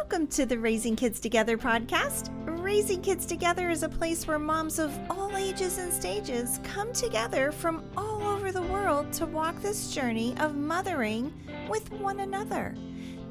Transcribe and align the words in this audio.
Welcome 0.00 0.28
to 0.28 0.46
the 0.46 0.58
Raising 0.58 0.96
Kids 0.96 1.20
Together 1.20 1.58
podcast. 1.58 2.30
Raising 2.64 3.02
Kids 3.02 3.26
Together 3.26 3.68
is 3.68 3.82
a 3.82 3.88
place 3.88 4.26
where 4.26 4.38
moms 4.38 4.78
of 4.78 4.98
all 5.10 5.36
ages 5.36 5.76
and 5.76 5.92
stages 5.92 6.58
come 6.64 6.90
together 6.94 7.52
from 7.52 7.84
all 7.98 8.22
over 8.22 8.50
the 8.50 8.62
world 8.62 9.12
to 9.12 9.26
walk 9.26 9.60
this 9.60 9.94
journey 9.94 10.34
of 10.40 10.56
mothering 10.56 11.30
with 11.68 11.92
one 11.92 12.20
another. 12.20 12.74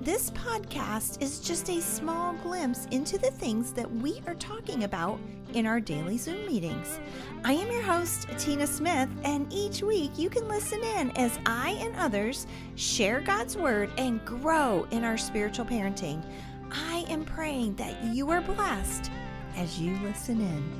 This 0.01 0.29
podcast 0.29 1.21
is 1.23 1.39
just 1.39 1.69
a 1.69 1.81
small 1.81 2.33
glimpse 2.35 2.85
into 2.91 3.17
the 3.17 3.31
things 3.31 3.73
that 3.73 3.91
we 3.95 4.21
are 4.27 4.35
talking 4.35 4.83
about 4.83 5.19
in 5.53 5.65
our 5.65 5.79
daily 5.79 6.17
Zoom 6.19 6.45
meetings. 6.45 6.99
I 7.43 7.53
am 7.53 7.71
your 7.71 7.81
host, 7.81 8.27
Tina 8.37 8.67
Smith, 8.67 9.09
and 9.23 9.51
each 9.51 9.81
week 9.81 10.11
you 10.17 10.29
can 10.29 10.47
listen 10.47 10.81
in 10.83 11.09
as 11.17 11.39
I 11.47 11.71
and 11.81 11.95
others 11.95 12.45
share 12.75 13.21
God's 13.21 13.57
Word 13.57 13.89
and 13.97 14.23
grow 14.23 14.87
in 14.91 15.03
our 15.03 15.17
spiritual 15.17 15.65
parenting. 15.65 16.23
I 16.71 17.05
am 17.09 17.25
praying 17.25 17.75
that 17.75 18.03
you 18.03 18.29
are 18.29 18.41
blessed 18.41 19.11
as 19.55 19.79
you 19.79 19.95
listen 19.97 20.41
in. 20.41 20.79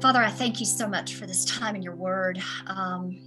Father, 0.00 0.20
I 0.20 0.30
thank 0.30 0.60
you 0.60 0.66
so 0.66 0.86
much 0.86 1.14
for 1.14 1.26
this 1.26 1.44
time 1.44 1.74
in 1.74 1.82
your 1.82 1.96
word. 1.96 2.40
Um, 2.66 3.18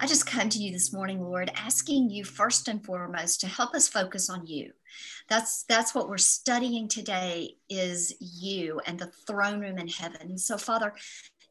I 0.00 0.06
just 0.06 0.26
come 0.26 0.48
to 0.50 0.58
you 0.58 0.72
this 0.72 0.92
morning, 0.92 1.22
Lord, 1.22 1.50
asking 1.54 2.10
you 2.10 2.24
first 2.24 2.68
and 2.68 2.84
foremost 2.84 3.40
to 3.40 3.46
help 3.46 3.74
us 3.74 3.88
focus 3.88 4.28
on 4.28 4.46
you. 4.46 4.72
That's 5.28 5.64
that's 5.64 5.94
what 5.94 6.08
we're 6.08 6.18
studying 6.18 6.88
today 6.88 7.56
is 7.70 8.14
you 8.20 8.80
and 8.86 8.98
the 8.98 9.12
throne 9.26 9.60
room 9.60 9.78
in 9.78 9.88
heaven. 9.88 10.36
So, 10.36 10.58
Father, 10.58 10.92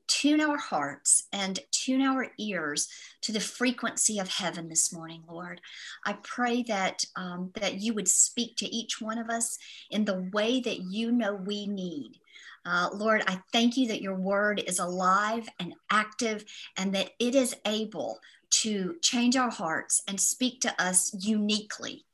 tune 0.08 0.42
our 0.42 0.58
hearts 0.58 1.24
and 1.32 1.60
tune 1.72 2.02
our 2.02 2.28
ears 2.38 2.88
to 3.22 3.32
the 3.32 3.40
frequency 3.40 4.20
of 4.20 4.30
heaven 4.30 4.70
this 4.70 4.94
morning, 4.94 5.24
Lord. 5.30 5.62
I 6.06 6.14
pray 6.24 6.64
that 6.64 7.06
um, 7.16 7.52
that 7.56 7.82
you 7.82 7.94
would 7.94 8.08
speak 8.08 8.56
to 8.58 8.68
each 8.68 9.02
one 9.02 9.18
of 9.18 9.30
us 9.30 9.58
in 9.90 10.06
the 10.06 10.30
way 10.34 10.60
that 10.62 10.80
you 10.80 11.12
know 11.12 11.36
we 11.36 11.68
need. 11.68 12.20
Uh, 12.66 12.90
Lord, 12.94 13.24
I 13.28 13.42
thank 13.52 13.76
you 13.76 13.88
that 13.90 14.02
your 14.02 14.16
word 14.16 14.64
is 14.66 14.80
alive 14.80 15.48
and 15.60 15.74
active 15.92 16.46
and 16.78 16.96
that 16.96 17.12
it 17.20 17.36
is 17.36 17.56
able 17.66 18.20
to 18.50 18.96
change 19.02 19.36
our 19.36 19.50
hearts 19.50 20.04
and 20.08 20.20
speak 20.20 20.62
to 20.62 20.82
us 20.82 21.14
uniquely 21.20 22.06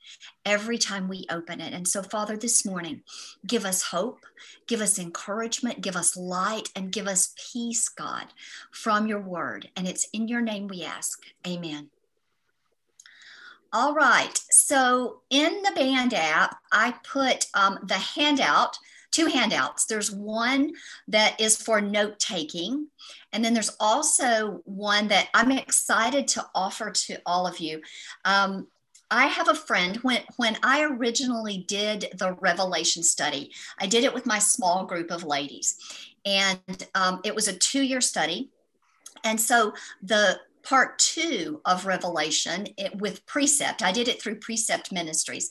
every 0.45 0.77
time 0.77 1.07
we 1.07 1.25
open 1.29 1.61
it. 1.61 1.73
And 1.73 1.87
so, 1.87 2.01
Father, 2.01 2.37
this 2.37 2.65
morning, 2.65 3.03
give 3.45 3.65
us 3.65 3.83
hope, 3.83 4.25
give 4.67 4.81
us 4.81 4.99
encouragement, 4.99 5.81
give 5.81 5.95
us 5.95 6.17
light, 6.17 6.69
and 6.75 6.91
give 6.91 7.07
us 7.07 7.33
peace, 7.51 7.89
God, 7.89 8.25
from 8.71 9.07
your 9.07 9.21
word. 9.21 9.69
And 9.75 9.87
it's 9.87 10.07
in 10.13 10.27
your 10.27 10.41
name 10.41 10.67
we 10.67 10.83
ask. 10.83 11.21
Amen. 11.47 11.89
All 13.71 13.93
right. 13.93 14.35
So, 14.49 15.21
in 15.29 15.61
the 15.61 15.71
Band 15.75 16.13
app, 16.13 16.57
I 16.71 16.95
put 17.03 17.45
um, 17.53 17.79
the 17.83 17.95
handout 17.95 18.77
two 19.11 19.25
handouts. 19.25 19.85
There's 19.85 20.11
one 20.11 20.71
that 21.07 21.39
is 21.39 21.57
for 21.57 21.81
note 21.81 22.19
taking, 22.19 22.87
and 23.33 23.43
then 23.43 23.53
there's 23.53 23.75
also 23.79 24.61
one 24.65 25.07
that 25.09 25.29
I'm 25.33 25.51
excited 25.51 26.27
to 26.29 26.45
offer 26.53 26.91
to 26.91 27.21
all 27.25 27.47
of 27.47 27.59
you. 27.59 27.81
Um, 28.25 28.67
I 29.11 29.25
have 29.27 29.47
a 29.47 29.55
friend 29.55 29.97
when 29.97 30.21
when 30.37 30.57
I 30.61 30.83
originally 30.83 31.65
did 31.67 32.09
the 32.15 32.33
Revelation 32.33 33.01
study, 33.03 33.51
I 33.79 33.87
did 33.87 34.03
it 34.03 34.13
with 34.13 34.25
my 34.25 34.39
small 34.39 34.85
group 34.85 35.11
of 35.11 35.23
ladies, 35.23 35.77
and 36.25 36.87
um, 36.93 37.21
it 37.23 37.33
was 37.33 37.47
a 37.47 37.57
two 37.57 37.81
year 37.81 38.01
study, 38.01 38.49
and 39.23 39.39
so 39.39 39.73
the 40.03 40.39
part 40.61 40.99
two 40.99 41.61
of 41.65 41.85
Revelation 41.85 42.67
it, 42.77 42.95
with 42.97 43.25
Precept, 43.25 43.81
I 43.81 43.91
did 43.91 44.07
it 44.07 44.21
through 44.21 44.35
Precept 44.35 44.91
Ministries. 44.91 45.49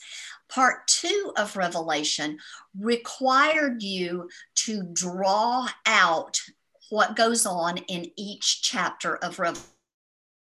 Part 0.48 0.86
two 0.86 1.32
of 1.36 1.56
Revelation 1.56 2.38
required 2.78 3.82
you 3.82 4.30
to 4.54 4.82
draw 4.92 5.68
out 5.84 6.40
what 6.90 7.16
goes 7.16 7.44
on 7.44 7.78
in 7.78 8.10
each 8.16 8.62
chapter 8.62 9.16
of 9.16 9.40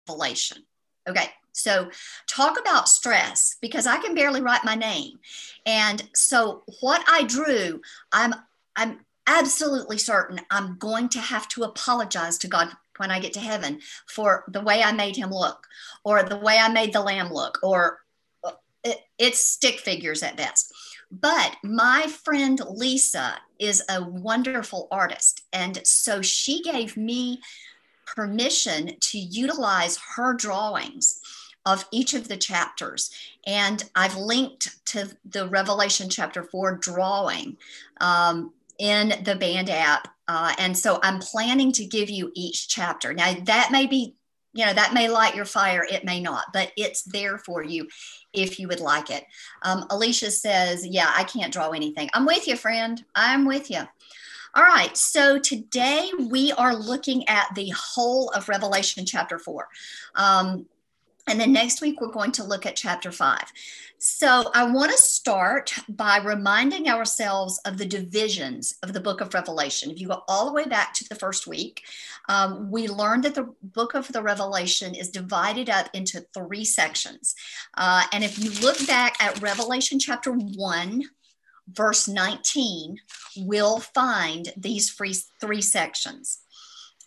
Revelation. 0.07 0.63
Okay, 1.07 1.29
so, 1.51 1.89
talk 2.27 2.59
about 2.59 2.89
stress 2.89 3.57
because 3.61 3.87
I 3.87 3.97
can 3.97 4.15
barely 4.15 4.41
write 4.41 4.63
my 4.63 4.75
name. 4.75 5.19
And 5.65 6.07
so, 6.13 6.63
what 6.81 7.03
I 7.07 7.23
drew, 7.23 7.81
I'm 8.11 8.33
I'm 8.75 8.99
absolutely 9.27 9.97
certain 9.97 10.41
I'm 10.49 10.77
going 10.77 11.09
to 11.09 11.19
have 11.19 11.47
to 11.49 11.63
apologize 11.63 12.37
to 12.39 12.47
God 12.47 12.69
when 12.97 13.11
I 13.11 13.19
get 13.19 13.33
to 13.33 13.39
heaven 13.39 13.79
for 14.07 14.43
the 14.47 14.61
way 14.61 14.81
I 14.83 14.91
made 14.91 15.15
him 15.15 15.29
look 15.31 15.67
or 16.03 16.23
the 16.23 16.37
way 16.37 16.57
I 16.57 16.69
made 16.69 16.93
the 16.93 17.01
lamb 17.01 17.31
look 17.31 17.59
or 17.63 17.99
uh, 18.43 18.51
it, 18.83 18.99
it's 19.17 19.39
stick 19.39 19.79
figures 19.79 20.23
at 20.23 20.35
best. 20.35 20.73
But 21.11 21.55
my 21.63 22.07
friend 22.23 22.59
Lisa 22.69 23.35
is 23.57 23.83
a 23.89 24.03
wonderful 24.03 24.87
artist. 24.91 25.43
And 25.53 25.85
so 25.85 26.21
she 26.21 26.61
gave 26.61 26.97
me 26.97 27.41
permission 28.05 28.91
to 28.99 29.19
utilize 29.19 29.97
her 30.15 30.33
drawings 30.33 31.21
of 31.69 31.85
each 31.91 32.15
of 32.15 32.27
the 32.27 32.37
chapters. 32.37 33.11
And 33.45 33.83
I've 33.95 34.17
linked 34.17 34.83
to 34.87 35.15
the 35.23 35.47
Revelation 35.47 36.09
chapter 36.09 36.43
four 36.43 36.75
drawing 36.75 37.57
um, 38.01 38.51
in 38.79 39.13
the 39.23 39.35
band 39.35 39.69
app. 39.69 40.07
Uh, 40.27 40.53
and 40.57 40.75
so 40.75 40.99
I'm 41.03 41.19
planning 41.19 41.71
to 41.73 41.85
give 41.85 42.09
you 42.09 42.31
each 42.33 42.69
chapter. 42.69 43.13
Now, 43.13 43.35
that 43.43 43.69
may 43.71 43.85
be, 43.85 44.15
you 44.53 44.65
know, 44.65 44.73
that 44.73 44.95
may 44.95 45.09
light 45.09 45.35
your 45.35 45.45
fire, 45.45 45.85
it 45.89 46.03
may 46.03 46.19
not, 46.19 46.45
but 46.53 46.71
it's 46.75 47.03
there 47.03 47.37
for 47.37 47.63
you 47.63 47.87
if 48.33 48.59
you 48.59 48.67
would 48.67 48.79
like 48.79 49.11
it. 49.11 49.25
Um, 49.61 49.85
Alicia 49.91 50.31
says, 50.31 50.85
Yeah, 50.87 51.11
I 51.15 51.23
can't 51.23 51.53
draw 51.53 51.69
anything. 51.69 52.09
I'm 52.15 52.25
with 52.25 52.47
you, 52.47 52.55
friend. 52.55 53.03
I'm 53.13 53.45
with 53.45 53.69
you. 53.69 53.81
All 54.55 54.63
right, 54.63 54.97
so 54.97 55.37
today 55.37 56.09
we 56.27 56.51
are 56.53 56.75
looking 56.75 57.27
at 57.29 57.53
the 57.53 57.71
whole 57.77 58.29
of 58.31 58.49
Revelation 58.49 59.05
chapter 59.05 59.37
4. 59.37 59.67
Um, 60.15 60.65
and 61.29 61.39
then 61.39 61.53
next 61.53 61.81
week, 61.81 62.01
we're 62.01 62.11
going 62.11 62.31
to 62.33 62.43
look 62.43 62.65
at 62.65 62.75
chapter 62.75 63.11
five. 63.11 63.51
So 63.99 64.49
I 64.53 64.63
want 64.63 64.91
to 64.91 64.97
start 64.97 65.73
by 65.89 66.19
reminding 66.19 66.87
ourselves 66.87 67.59
of 67.65 67.77
the 67.77 67.85
divisions 67.85 68.75
of 68.81 68.93
the 68.93 69.01
book 69.01 69.19
of 69.19 69.33
Revelation. 69.33 69.91
If 69.91 69.99
you 69.99 70.07
go 70.07 70.23
all 70.27 70.45
the 70.45 70.53
way 70.53 70.65
back 70.65 70.93
to 70.95 71.09
the 71.09 71.15
first 71.15 71.47
week, 71.47 71.83
um, 72.29 72.71
we 72.71 72.87
learned 72.87 73.23
that 73.25 73.35
the 73.35 73.53
book 73.61 73.95
of 73.95 74.07
the 74.07 74.23
Revelation 74.23 74.95
is 74.95 75.09
divided 75.09 75.69
up 75.69 75.89
into 75.93 76.25
three 76.33 76.63
sections. 76.63 77.35
Uh, 77.75 78.03
and 78.13 78.23
if 78.23 78.39
you 78.39 78.51
look 78.61 78.87
back 78.87 79.21
at 79.21 79.41
Revelation 79.41 79.99
chapter 79.99 80.31
one, 80.31 81.03
verse 81.67 82.07
19, 82.07 82.97
we'll 83.37 83.79
find 83.79 84.53
these 84.57 84.91
three, 84.91 85.15
three 85.39 85.61
sections. 85.61 86.39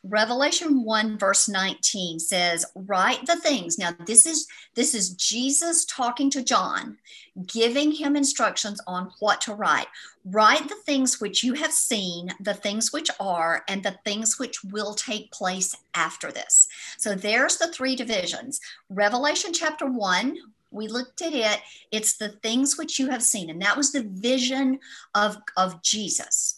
Revelation 0.04 0.82
1 0.82 1.16
verse 1.16 1.48
19 1.48 2.18
says, 2.18 2.66
"Write 2.74 3.24
the 3.26 3.36
things." 3.36 3.78
Now 3.78 3.92
this 3.92 4.26
is 4.26 4.48
this 4.74 4.94
is 4.94 5.10
Jesus 5.10 5.84
talking 5.84 6.28
to 6.30 6.42
John, 6.42 6.98
giving 7.46 7.92
him 7.92 8.16
instructions 8.16 8.80
on 8.88 9.12
what 9.20 9.40
to 9.42 9.54
write. 9.54 9.86
Write 10.24 10.68
the 10.68 10.82
things 10.86 11.20
which 11.20 11.44
you 11.44 11.52
have 11.54 11.72
seen, 11.72 12.34
the 12.40 12.54
things 12.54 12.92
which 12.92 13.10
are, 13.20 13.64
and 13.68 13.84
the 13.84 13.98
things 14.04 14.40
which 14.40 14.64
will 14.64 14.94
take 14.94 15.30
place 15.30 15.76
after 15.94 16.32
this. 16.32 16.66
So 16.98 17.14
there's 17.14 17.58
the 17.58 17.72
three 17.72 17.94
divisions. 17.94 18.60
Revelation 18.90 19.52
chapter 19.52 19.86
1, 19.86 20.36
we 20.72 20.88
looked 20.88 21.22
at 21.22 21.32
it. 21.32 21.60
It's 21.92 22.14
the 22.14 22.30
things 22.30 22.76
which 22.76 22.98
you 22.98 23.08
have 23.10 23.22
seen, 23.22 23.50
and 23.50 23.62
that 23.62 23.76
was 23.76 23.92
the 23.92 24.02
vision 24.02 24.80
of 25.14 25.36
of 25.56 25.80
Jesus 25.82 26.56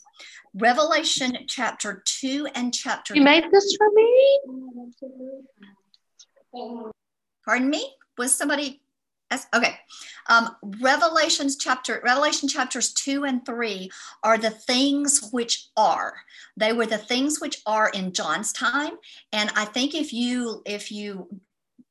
Revelation 0.54 1.36
chapter 1.48 2.02
2 2.04 2.48
and 2.54 2.72
chapter 2.72 3.14
You 3.14 3.22
made 3.22 3.44
this 3.50 3.76
for 3.76 3.90
me? 3.92 4.38
Pardon 7.44 7.68
me? 7.68 7.92
Was 8.16 8.34
somebody 8.34 8.80
okay. 9.52 9.76
Um, 10.28 10.54
Revelations 10.80 11.56
chapter 11.56 12.00
Revelation 12.04 12.48
chapters 12.48 12.92
2 12.92 13.24
and 13.24 13.44
3 13.44 13.90
are 14.22 14.38
the 14.38 14.50
things 14.50 15.28
which 15.32 15.68
are. 15.76 16.14
They 16.56 16.72
were 16.72 16.86
the 16.86 16.98
things 16.98 17.40
which 17.40 17.60
are 17.66 17.88
in 17.88 18.12
John's 18.12 18.52
time. 18.52 18.92
And 19.32 19.50
I 19.56 19.64
think 19.64 19.94
if 19.94 20.12
you 20.12 20.62
if 20.64 20.92
you 20.92 21.28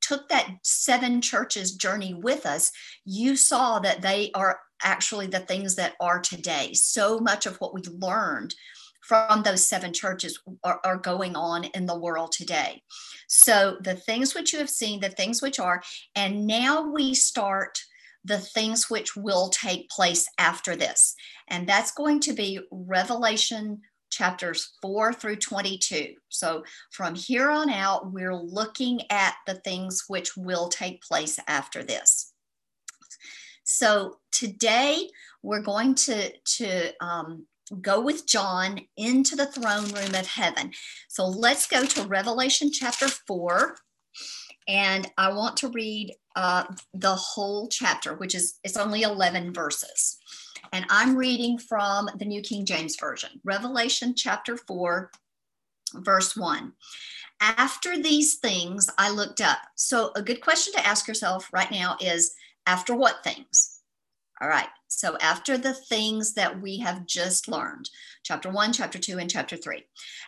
took 0.01 0.29
that 0.29 0.47
seven 0.63 1.21
churches 1.21 1.75
journey 1.75 2.13
with 2.13 2.45
us, 2.45 2.71
you 3.05 3.35
saw 3.35 3.79
that 3.79 4.01
they 4.01 4.31
are 4.33 4.59
actually 4.83 5.27
the 5.27 5.39
things 5.39 5.75
that 5.75 5.93
are 5.99 6.19
today. 6.19 6.73
So 6.73 7.19
much 7.19 7.45
of 7.45 7.57
what 7.57 7.73
we 7.73 7.81
learned 7.81 8.53
from 9.01 9.43
those 9.43 9.67
seven 9.67 9.91
churches 9.91 10.39
are, 10.63 10.79
are, 10.85 10.97
going 10.97 11.35
on 11.35 11.65
in 11.65 11.85
the 11.85 11.99
world 11.99 12.31
today. 12.31 12.81
So 13.27 13.77
the 13.81 13.95
things 13.95 14.33
which 14.33 14.53
you 14.53 14.59
have 14.59 14.69
seen, 14.69 15.01
the 15.01 15.09
things 15.09 15.41
which 15.41 15.59
are, 15.59 15.83
and 16.15 16.47
now 16.47 16.89
we 16.89 17.13
start 17.13 17.79
the 18.23 18.37
things 18.37 18.89
which 18.89 19.15
will 19.15 19.49
take 19.49 19.89
place 19.89 20.27
after 20.37 20.75
this. 20.75 21.15
And 21.49 21.67
that's 21.67 21.91
going 21.91 22.21
to 22.21 22.33
be 22.33 22.61
Revelation 22.71 23.81
chapters 24.09 24.73
4 24.81 25.13
through 25.13 25.37
22. 25.37 26.13
So 26.29 26.63
from 26.91 27.15
here 27.15 27.49
on 27.49 27.69
out, 27.69 28.13
we're 28.13 28.35
looking 28.35 29.01
at 29.09 29.35
the 29.45 29.55
things 29.55 30.05
which 30.07 30.37
will 30.37 30.69
take 30.69 31.01
place 31.01 31.39
after 31.47 31.83
this. 31.83 32.32
So 33.63 34.19
today 34.31 35.09
we're 35.41 35.61
going 35.61 35.95
to, 35.95 36.31
to 36.31 36.91
um, 37.01 37.45
go 37.81 38.01
with 38.01 38.27
John 38.27 38.79
into 38.97 39.35
the 39.35 39.45
throne 39.45 39.85
room 39.91 40.15
of 40.15 40.27
heaven. 40.27 40.71
So 41.07 41.25
let's 41.25 41.67
go 41.67 41.85
to 41.85 42.03
Revelation 42.03 42.71
chapter 42.71 43.07
4. 43.07 43.75
And 44.67 45.09
I 45.17 45.33
want 45.33 45.57
to 45.57 45.69
read 45.69 46.13
uh, 46.35 46.65
the 46.93 47.15
whole 47.15 47.67
chapter, 47.67 48.15
which 48.15 48.35
is 48.35 48.59
it's 48.63 48.77
only 48.77 49.01
11 49.01 49.53
verses. 49.53 50.17
And 50.71 50.85
I'm 50.89 51.15
reading 51.15 51.57
from 51.57 52.09
the 52.17 52.25
New 52.25 52.41
King 52.41 52.65
James 52.65 52.95
Version, 52.99 53.41
Revelation 53.43 54.15
chapter 54.15 54.57
4, 54.57 55.11
verse 55.95 56.35
1. 56.35 56.71
After 57.41 58.01
these 58.01 58.35
things, 58.35 58.89
I 58.97 59.09
looked 59.09 59.41
up. 59.41 59.59
So, 59.75 60.11
a 60.15 60.21
good 60.21 60.39
question 60.41 60.73
to 60.73 60.87
ask 60.87 61.07
yourself 61.07 61.49
right 61.51 61.69
now 61.69 61.97
is 61.99 62.33
after 62.65 62.95
what 62.95 63.23
things? 63.23 63.79
All 64.41 64.47
right. 64.47 64.67
So, 64.87 65.17
after 65.21 65.57
the 65.57 65.73
things 65.73 66.33
that 66.33 66.61
we 66.61 66.77
have 66.79 67.05
just 67.05 67.47
learned, 67.47 67.89
chapter 68.23 68.49
1, 68.49 68.73
chapter 68.73 68.99
2, 68.99 69.17
and 69.17 69.29
chapter 69.29 69.55
3. 69.55 69.83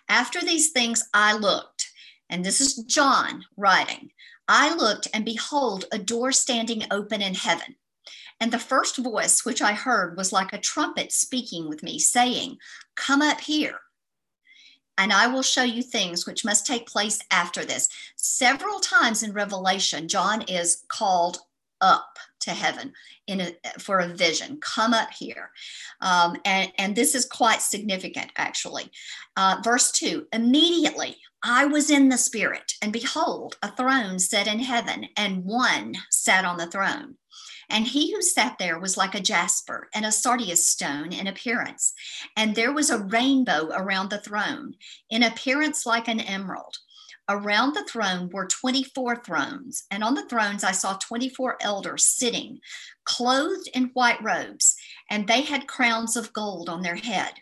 After 0.10 0.42
these 0.42 0.72
things, 0.72 1.08
I 1.14 1.36
looked. 1.36 1.92
And 2.30 2.44
this 2.44 2.62
is 2.62 2.76
John 2.86 3.46
writing. 3.58 4.12
I 4.48 4.74
looked, 4.74 5.08
and 5.14 5.26
behold, 5.26 5.86
a 5.92 6.00
door 6.00 6.32
standing 6.32 6.84
open 6.92 7.22
in 7.22 7.36
heaven. 7.36 7.76
And 8.40 8.52
the 8.52 8.60
first 8.60 8.98
voice 8.98 9.46
which 9.46 9.62
I 9.62 9.74
heard 9.74 10.18
was 10.18 10.34
like 10.34 10.54
a 10.54 10.60
trumpet 10.60 11.12
speaking 11.12 11.70
with 11.70 11.84
me, 11.84 12.00
saying, 12.00 12.58
Come 12.96 13.22
up 13.22 13.42
here, 13.42 13.80
and 14.98 15.12
I 15.12 15.28
will 15.28 15.42
show 15.42 15.64
you 15.64 15.82
things 15.82 16.26
which 16.26 16.46
must 16.46 16.66
take 16.66 16.88
place 16.88 17.20
after 17.32 17.66
this. 17.66 17.90
Several 18.16 18.80
times 18.80 19.24
in 19.24 19.34
Revelation, 19.34 20.08
John 20.08 20.42
is 20.44 20.84
called 20.88 21.40
up 21.86 22.18
to 22.40 22.52
heaven 22.52 22.92
in 23.28 23.42
a, 23.42 23.54
for 23.80 24.00
a 24.00 24.08
vision 24.08 24.58
come 24.60 24.94
up 24.94 25.12
here 25.12 25.52
um, 26.02 26.36
and, 26.46 26.72
and 26.78 26.96
this 26.96 27.14
is 27.14 27.26
quite 27.26 27.62
significant 27.62 28.32
actually 28.38 28.92
uh, 29.38 29.58
verse 29.64 29.92
2 29.92 30.26
immediately 30.34 31.16
i 31.44 31.66
was 31.66 31.90
in 31.92 32.10
the 32.10 32.18
spirit 32.18 32.74
and 32.82 32.92
behold 32.92 33.58
a 33.62 33.72
throne 33.72 34.18
set 34.18 34.48
in 34.48 34.60
heaven 34.60 35.06
and 35.16 35.46
one 35.46 35.96
sat 36.10 36.44
on 36.44 36.58
the 36.58 36.68
throne 36.68 37.16
and 37.70 37.86
he 37.86 38.14
who 38.14 38.22
sat 38.22 38.58
there 38.60 38.80
was 38.80 38.98
like 38.98 39.16
a 39.16 39.20
jasper 39.20 39.90
and 39.94 40.06
a 40.06 40.12
sardius 40.12 40.68
stone 40.68 41.12
in 41.12 41.28
appearance. 41.28 41.94
And 42.38 42.56
there 42.56 42.72
was 42.72 42.90
a 42.90 43.00
rainbow 43.00 43.70
around 43.74 44.10
the 44.10 44.20
throne, 44.20 44.76
in 45.10 45.24
appearance 45.24 45.86
like 45.86 46.08
an 46.08 46.20
emerald. 46.20 46.78
Around 47.28 47.74
the 47.74 47.86
throne 47.86 48.30
were 48.30 48.46
24 48.46 49.24
thrones, 49.24 49.86
and 49.90 50.04
on 50.04 50.14
the 50.14 50.28
thrones 50.28 50.64
I 50.64 50.72
saw 50.72 50.94
24 50.98 51.58
elders 51.60 52.06
sitting, 52.06 52.60
clothed 53.04 53.68
in 53.74 53.92
white 53.94 54.22
robes, 54.24 54.76
and 55.10 55.28
they 55.28 55.42
had 55.42 55.68
crowns 55.68 56.16
of 56.16 56.34
gold 56.34 56.70
on 56.70 56.84
their 56.84 56.96
head. 56.96 57.34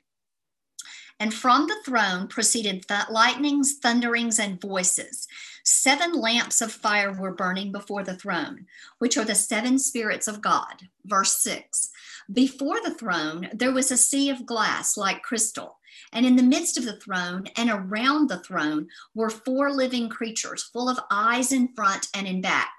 And 1.20 1.34
from 1.34 1.68
the 1.68 1.78
throne 1.86 2.28
proceeded 2.28 2.88
th- 2.88 3.10
lightnings, 3.10 3.78
thunderings, 3.82 4.40
and 4.40 4.60
voices. 4.60 5.28
Seven 5.64 6.14
lamps 6.14 6.62
of 6.62 6.72
fire 6.72 7.14
were 7.14 7.34
burning 7.34 7.72
before 7.72 8.04
the 8.04 8.18
throne, 8.18 8.66
which 9.00 9.18
are 9.18 9.24
the 9.24 9.36
seven 9.36 9.80
spirits 9.80 10.28
of 10.28 10.42
God. 10.42 10.90
Verse 11.06 11.38
6 11.42 11.92
Before 12.32 12.82
the 12.82 12.94
throne, 12.94 13.50
there 13.54 13.72
was 13.72 13.92
a 13.92 13.98
sea 13.98 14.30
of 14.30 14.46
glass 14.46 14.98
like 14.98 15.24
crystal. 15.24 15.80
And 16.12 16.26
in 16.26 16.36
the 16.36 16.44
midst 16.44 16.78
of 16.78 16.86
the 16.86 17.00
throne 17.00 17.46
and 17.58 17.70
around 17.70 18.30
the 18.30 18.40
throne 18.40 18.88
were 19.14 19.30
four 19.30 19.72
living 19.72 20.10
creatures, 20.10 20.64
full 20.64 20.90
of 20.90 21.00
eyes 21.12 21.52
in 21.52 21.70
front 21.76 22.08
and 22.16 22.28
in 22.28 22.42
back. 22.42 22.72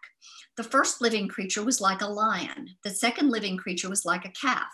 The 0.57 0.65
first 0.65 1.01
living 1.01 1.27
creature 1.27 1.65
was 1.65 1.81
like 1.81 2.01
a 2.01 2.07
lion. 2.07 2.71
The 2.85 2.91
second 2.91 3.31
living 3.31 3.57
creature 3.57 3.89
was 3.89 4.05
like 4.05 4.25
a 4.25 4.31
calf. 4.31 4.69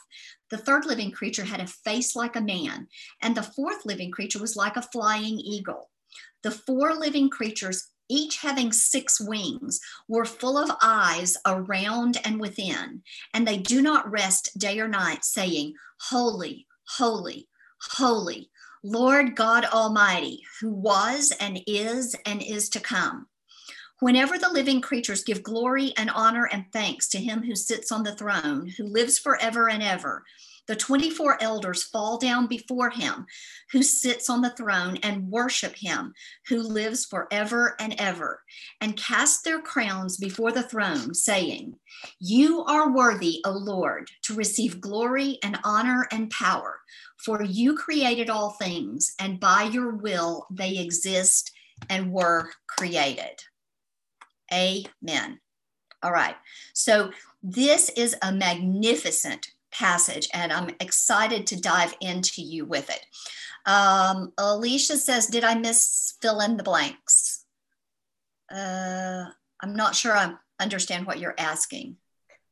The 0.50 0.58
third 0.58 0.84
living 0.84 1.10
creature 1.10 1.44
had 1.44 1.60
a 1.60 1.66
face 1.66 2.14
like 2.14 2.36
a 2.36 2.40
man. 2.40 2.88
And 3.22 3.34
the 3.34 3.42
fourth 3.42 3.86
living 3.86 4.10
creature 4.10 4.40
was 4.40 4.56
like 4.56 4.76
a 4.76 4.82
flying 4.82 5.38
eagle. 5.38 5.90
The 6.42 6.50
four 6.50 6.94
living 6.94 7.30
creatures 7.30 7.88
each 8.10 8.38
having 8.38 8.72
six 8.72 9.20
wings, 9.20 9.80
were 10.08 10.24
full 10.24 10.58
of 10.58 10.76
eyes 10.82 11.36
around 11.46 12.18
and 12.24 12.40
within, 12.40 13.02
and 13.32 13.46
they 13.46 13.56
do 13.56 13.80
not 13.80 14.10
rest 14.10 14.58
day 14.58 14.80
or 14.80 14.88
night, 14.88 15.24
saying, 15.24 15.74
Holy, 16.08 16.66
holy, 16.96 17.46
holy, 17.82 18.50
Lord 18.82 19.36
God 19.36 19.64
Almighty, 19.66 20.42
who 20.60 20.70
was 20.72 21.32
and 21.40 21.60
is 21.66 22.14
and 22.26 22.42
is 22.42 22.68
to 22.70 22.80
come. 22.80 23.26
Whenever 24.00 24.38
the 24.38 24.48
living 24.48 24.80
creatures 24.80 25.24
give 25.24 25.42
glory 25.42 25.92
and 25.98 26.10
honor 26.10 26.48
and 26.50 26.64
thanks 26.72 27.08
to 27.08 27.18
him 27.18 27.42
who 27.42 27.54
sits 27.54 27.92
on 27.92 28.02
the 28.02 28.14
throne, 28.14 28.66
who 28.76 28.84
lives 28.84 29.18
forever 29.18 29.68
and 29.68 29.82
ever, 29.82 30.24
the 30.66 30.76
24 30.76 31.42
elders 31.42 31.82
fall 31.84 32.18
down 32.18 32.46
before 32.46 32.90
him 32.90 33.26
who 33.72 33.82
sits 33.82 34.30
on 34.30 34.40
the 34.40 34.50
throne 34.50 34.96
and 35.02 35.30
worship 35.30 35.74
him 35.76 36.12
who 36.48 36.60
lives 36.62 37.04
forever 37.04 37.76
and 37.80 37.94
ever 37.98 38.42
and 38.80 38.96
cast 38.96 39.44
their 39.44 39.60
crowns 39.60 40.16
before 40.16 40.52
the 40.52 40.62
throne, 40.62 41.14
saying, 41.14 41.74
You 42.18 42.64
are 42.64 42.92
worthy, 42.92 43.40
O 43.44 43.50
Lord, 43.50 44.10
to 44.22 44.34
receive 44.34 44.80
glory 44.80 45.38
and 45.42 45.58
honor 45.64 46.06
and 46.10 46.30
power, 46.30 46.80
for 47.16 47.42
you 47.42 47.76
created 47.76 48.30
all 48.30 48.50
things, 48.50 49.14
and 49.18 49.40
by 49.40 49.64
your 49.64 49.94
will 49.94 50.46
they 50.50 50.78
exist 50.78 51.52
and 51.88 52.12
were 52.12 52.50
created. 52.66 53.42
Amen. 54.52 55.40
All 56.02 56.12
right. 56.12 56.36
So 56.74 57.10
this 57.42 57.90
is 57.90 58.16
a 58.22 58.32
magnificent 58.32 59.48
passage, 59.72 60.28
and 60.32 60.52
I'm 60.52 60.70
excited 60.80 61.46
to 61.48 61.60
dive 61.60 61.94
into 62.00 62.42
you 62.42 62.64
with 62.64 62.90
it. 62.90 63.04
Um, 63.66 64.32
Alicia 64.38 64.96
says, 64.96 65.26
Did 65.26 65.44
I 65.44 65.54
miss 65.54 66.14
fill 66.20 66.40
in 66.40 66.56
the 66.56 66.62
blanks? 66.62 67.44
Uh, 68.52 69.26
I'm 69.60 69.76
not 69.76 69.94
sure 69.94 70.16
I 70.16 70.34
understand 70.58 71.06
what 71.06 71.18
you're 71.18 71.34
asking. 71.38 71.96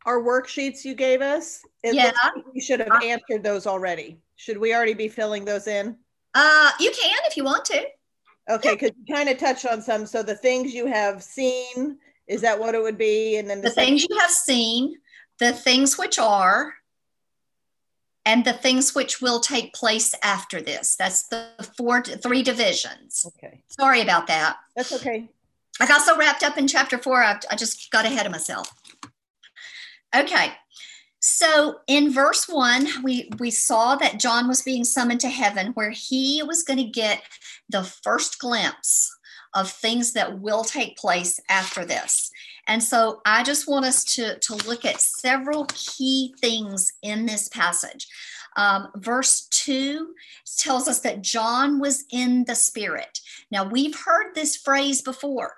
Our 0.06 0.23
worksheets 0.23 0.85
you 0.85 0.94
gave 0.94 1.20
us, 1.20 1.61
yeah. 1.85 2.12
Like 2.35 2.44
we 2.55 2.61
should 2.61 2.81
have 2.81 2.88
uh, 2.91 3.00
answered 3.05 3.43
those 3.43 3.67
already. 3.67 4.19
Should 4.37 4.59
we 4.59 4.75
already 4.75 4.94
be 4.94 5.09
filling 5.09 5.44
those 5.44 5.67
in? 5.67 5.97
Uh, 6.35 6.70
you 6.81 6.91
can 6.91 7.19
if 7.26 7.37
you 7.37 7.44
want 7.44 7.65
to. 7.67 7.85
Okay, 8.49 8.75
because 8.75 8.91
yeah. 8.91 9.05
you 9.05 9.15
kind 9.15 9.29
of 9.29 9.38
touched 9.38 9.67
on 9.67 9.82
some. 9.82 10.06
So 10.06 10.22
the 10.22 10.37
things 10.37 10.72
you 10.72 10.87
have 10.87 11.22
seen, 11.22 11.98
is 12.27 12.41
that 12.43 12.58
what 12.58 12.75
it 12.75 12.82
would 12.82 12.96
be? 12.96 13.37
And 13.37 13.51
then 13.51 13.60
the, 13.60 13.69
the 13.69 13.75
things 13.75 14.06
you 14.08 14.19
have 14.19 14.31
seen, 14.31 14.96
the 15.39 15.53
things 15.53 15.98
which 15.98 16.19
are, 16.19 16.72
and 18.29 18.44
the 18.44 18.53
things 18.53 18.94
which 18.94 19.23
will 19.23 19.41
take 19.41 19.73
place 19.73 20.15
after 20.23 20.61
this. 20.61 20.97
That's 20.97 21.29
the 21.29 21.47
four, 21.79 22.03
three 22.03 22.43
divisions. 22.43 23.25
Okay. 23.27 23.63
Sorry 23.69 24.03
about 24.03 24.27
that. 24.27 24.58
That's 24.77 24.93
okay. 24.93 25.31
I 25.81 25.87
got 25.87 26.03
so 26.03 26.15
wrapped 26.15 26.43
up 26.43 26.58
in 26.58 26.69
chapter 26.69 26.99
four, 26.99 27.25
I, 27.25 27.41
I 27.51 27.56
just 27.56 27.91
got 27.91 28.05
ahead 28.05 28.27
of 28.27 28.32
myself. 28.32 28.70
Okay. 30.15 30.53
So 31.20 31.77
in 31.87 32.13
verse 32.13 32.47
one, 32.47 32.87
we, 33.03 33.31
we 33.39 33.51
saw 33.51 33.97
that 33.97 34.20
John 34.20 34.47
was 34.47 34.61
being 34.61 34.85
summoned 34.85 35.20
to 35.20 35.31
heaven 35.31 35.69
where 35.69 35.91
he 35.91 36.43
was 36.43 36.63
going 36.63 36.79
to 36.81 36.85
get 36.85 37.23
the 37.70 37.82
first 37.82 38.39
glimpse 38.39 39.11
of 39.55 39.70
things 39.70 40.13
that 40.13 40.39
will 40.39 40.65
take 40.65 40.99
place 40.99 41.41
after 41.49 41.82
this. 41.82 42.28
And 42.69 42.82
so 42.82 43.22
I 43.25 43.43
just 43.43 43.67
want 43.67 43.87
us 43.87 44.05
to, 44.17 44.39
to 44.39 44.55
look 44.69 44.84
at 44.84 45.01
several 45.01 45.67
key 45.69 46.34
things 46.41 46.93
in 47.03 47.25
this 47.25 47.48
passage. 47.48 48.06
Um, 48.56 48.89
verse 48.96 49.48
2 49.51 50.15
tells 50.58 50.87
us 50.87 51.01
that 51.01 51.22
John 51.22 51.81
was 51.81 52.05
in 52.13 52.44
the 52.44 52.55
Spirit. 52.55 53.20
Now, 53.51 53.65
we've 53.65 53.98
heard 53.98 54.34
this 54.34 54.56
phrase 54.56 55.01
before. 55.01 55.55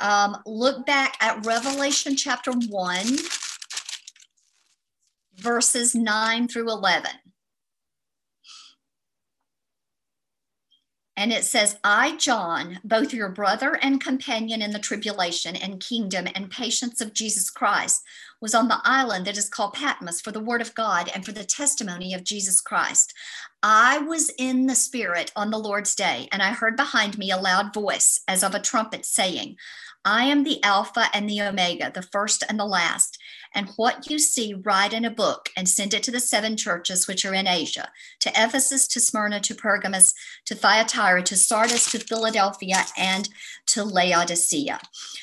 Um, 0.00 0.36
look 0.44 0.84
back 0.84 1.16
at 1.20 1.44
Revelation 1.46 2.16
chapter 2.16 2.52
1, 2.52 3.06
verses 5.36 5.94
9 5.94 6.48
through 6.48 6.68
11. 6.68 7.10
And 11.20 11.34
it 11.34 11.44
says, 11.44 11.76
I, 11.84 12.16
John, 12.16 12.78
both 12.82 13.12
your 13.12 13.28
brother 13.28 13.78
and 13.82 14.00
companion 14.00 14.62
in 14.62 14.70
the 14.70 14.78
tribulation 14.78 15.54
and 15.54 15.78
kingdom 15.78 16.26
and 16.34 16.50
patience 16.50 17.02
of 17.02 17.12
Jesus 17.12 17.50
Christ, 17.50 18.02
was 18.40 18.54
on 18.54 18.68
the 18.68 18.80
island 18.84 19.26
that 19.26 19.36
is 19.36 19.50
called 19.50 19.74
Patmos 19.74 20.22
for 20.22 20.32
the 20.32 20.40
word 20.40 20.62
of 20.62 20.74
God 20.74 21.10
and 21.14 21.22
for 21.22 21.32
the 21.32 21.44
testimony 21.44 22.14
of 22.14 22.24
Jesus 22.24 22.62
Christ. 22.62 23.12
I 23.62 23.98
was 23.98 24.30
in 24.38 24.66
the 24.66 24.74
Spirit 24.74 25.30
on 25.36 25.50
the 25.50 25.58
Lord's 25.58 25.94
day, 25.94 26.26
and 26.32 26.42
I 26.42 26.52
heard 26.52 26.74
behind 26.74 27.18
me 27.18 27.30
a 27.30 27.36
loud 27.36 27.74
voice 27.74 28.20
as 28.26 28.42
of 28.42 28.54
a 28.54 28.58
trumpet 28.58 29.04
saying, 29.04 29.56
I 30.04 30.24
am 30.24 30.44
the 30.44 30.62
Alpha 30.62 31.08
and 31.12 31.28
the 31.28 31.42
Omega, 31.42 31.90
the 31.92 32.02
first 32.02 32.42
and 32.48 32.58
the 32.58 32.64
last. 32.64 33.18
And 33.54 33.70
what 33.76 34.08
you 34.10 34.18
see, 34.18 34.54
write 34.54 34.92
in 34.92 35.04
a 35.04 35.10
book 35.10 35.50
and 35.56 35.68
send 35.68 35.92
it 35.92 36.02
to 36.04 36.10
the 36.10 36.20
seven 36.20 36.56
churches 36.56 37.06
which 37.06 37.24
are 37.24 37.34
in 37.34 37.46
Asia 37.46 37.90
to 38.20 38.30
Ephesus, 38.30 38.86
to 38.88 39.00
Smyrna, 39.00 39.40
to 39.40 39.54
Pergamos, 39.54 40.14
to 40.46 40.54
Thyatira, 40.54 41.22
to 41.24 41.36
Sardis, 41.36 41.90
to 41.90 41.98
Philadelphia, 41.98 42.84
and 42.96 43.28
to 43.66 43.84
Laodicea. 43.84 44.80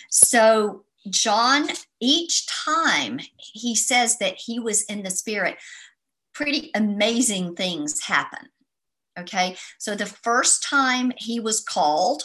So, 0.09 0.83
John, 1.09 1.69
each 1.99 2.45
time 2.47 3.19
he 3.37 3.75
says 3.75 4.17
that 4.19 4.35
he 4.37 4.59
was 4.59 4.83
in 4.83 5.03
the 5.03 5.09
Spirit, 5.09 5.57
pretty 6.33 6.69
amazing 6.75 7.55
things 7.55 8.03
happen. 8.03 8.49
Okay. 9.17 9.55
So, 9.79 9.95
the 9.95 10.05
first 10.05 10.63
time 10.63 11.13
he 11.17 11.39
was 11.39 11.61
called, 11.61 12.23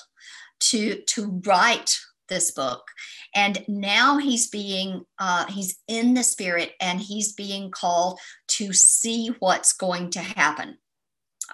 to 0.61 1.03
to 1.07 1.41
write 1.45 1.99
this 2.33 2.51
book. 2.51 2.89
And 3.35 3.63
now 3.69 4.17
he's 4.17 4.49
being 4.49 5.05
uh, 5.19 5.45
he's 5.47 5.79
in 5.87 6.15
the 6.15 6.23
spirit 6.23 6.73
and 6.81 6.99
he's 6.99 7.33
being 7.35 7.71
called 7.71 8.19
to 8.49 8.73
see 8.73 9.29
what's 9.39 9.75
going 9.75 10.11
to 10.11 10.21
happen. 10.21 10.79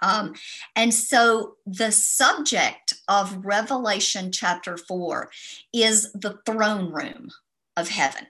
Um, 0.01 0.35
and 0.77 0.93
so 0.93 1.55
the 1.65 1.91
subject 1.91 2.93
of 3.09 3.45
revelation 3.45 4.31
chapter 4.31 4.77
4 4.77 5.29
is 5.73 6.13
the 6.13 6.39
throne 6.45 6.93
room 6.93 7.29
of 7.75 7.89
heaven. 7.89 8.27